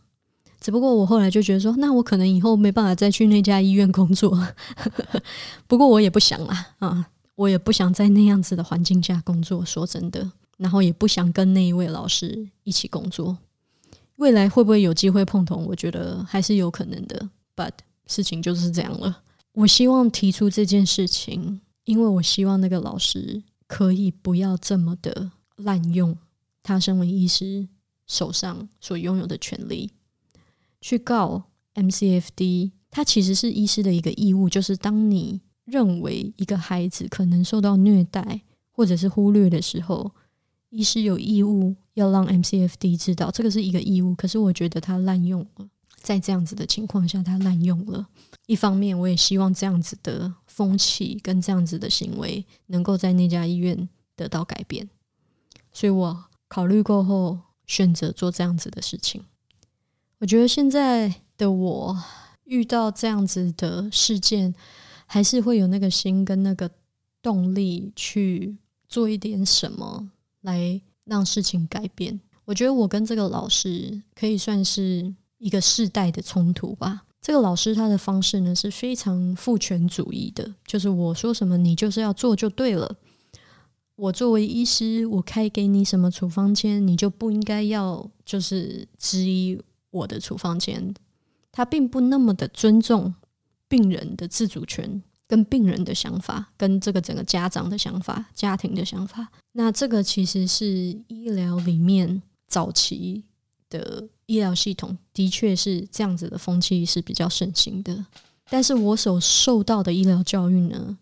[0.61, 4.38] 只不过我后来就觉得说，那我可能以后没办法再去那家医院工作。
[5.66, 9.64] 不过我也不想啦，啊，我也不想在那样子的环境下工作。
[9.64, 13.38] 说真的，然后也不想跟那一位老师一起工作。
[14.16, 15.56] 未来会不会有机会碰头？
[15.56, 17.30] 我觉得还是有可能的。
[17.56, 17.72] But
[18.06, 19.22] 事情就是这样了。
[19.52, 26.14] 我希望提出这件事情，因为我希望那个老师可以不要这么的滥用
[26.62, 27.66] 他身为医师
[28.06, 29.90] 手上所拥有的权利。
[30.80, 40.12] 去告 MCFD，它其实是医师的一个义务，就是当你认为一个孩子可能受到虐待或者是忽略的时候，
[40.70, 44.14] 医师有义务要让 MCFD 知道，这个是一个义务。
[44.14, 45.68] 可是我觉得他滥用了，
[46.00, 48.08] 在这样子的情况下，他滥用了。
[48.46, 54.88] 一方面，我也希望这样子的风气跟这样子的行为能够在那家医院得到改变，
[55.72, 59.22] 所以我考虑过后选择做这样子的事情。
[60.20, 61.96] 我觉得现在的我
[62.44, 64.54] 遇到这样子的事件，
[65.06, 66.70] 还是会有那个心跟那个
[67.22, 68.54] 动力去
[68.86, 70.10] 做一点什么
[70.42, 72.20] 来让事情改变。
[72.44, 77.04] 我觉得我跟这个老师可以算是一个世代的冲突吧。
[77.22, 82.94] 这个老师他的方式呢是非常父权主义的，就是我说什么你就是要做就对了。
[83.96, 89.58] 我作为医师，我开给你什么处方签，你就不应该要就是质疑。
[89.91, 90.95] 我的处方间，
[91.53, 93.14] 他并不那么的尊重
[93.68, 99.30] 病人的自主权，跟病人的想法，跟这个整个家长的想法、家庭的想法。
[99.53, 100.66] 那这个其实是
[101.09, 103.24] 医疗里面早期
[103.68, 108.07] 的医疗系统，的确是这样子的风气是比较盛行的。
[108.49, 110.99] 但是我所受到的医疗教育呢，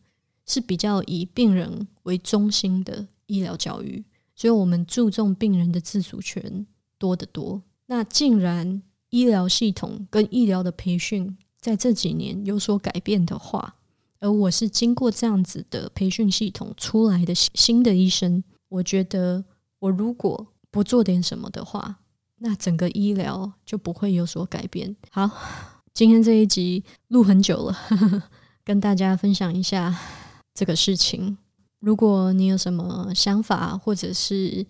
[0.46, 6.66] 是比较以病人为中心的医疗教育，所以我们注重病人的自主权
[6.98, 7.62] 多得多。
[7.88, 13.74] 那竟然医疗系统跟医疗的培训在这几年有所改变的话，
[14.20, 19.42] 而我是经过这样子的培训系统出来的新的医生，我觉得
[19.78, 21.96] 我如果不做点什么的话，
[22.38, 24.94] 那整个医疗就不会有所改变。
[25.10, 25.30] 好，
[25.94, 27.76] 今天这一集录很久了，
[28.62, 29.98] 跟大家分享一下
[30.52, 31.38] 这个事情。
[31.80, 34.66] 如果你有什么想法，或者是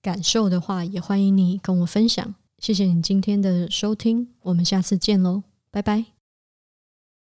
[0.00, 2.34] 感受的话，也欢迎你跟我分享。
[2.64, 6.13] 谢谢你今天的收听，我们下次见喽，拜拜。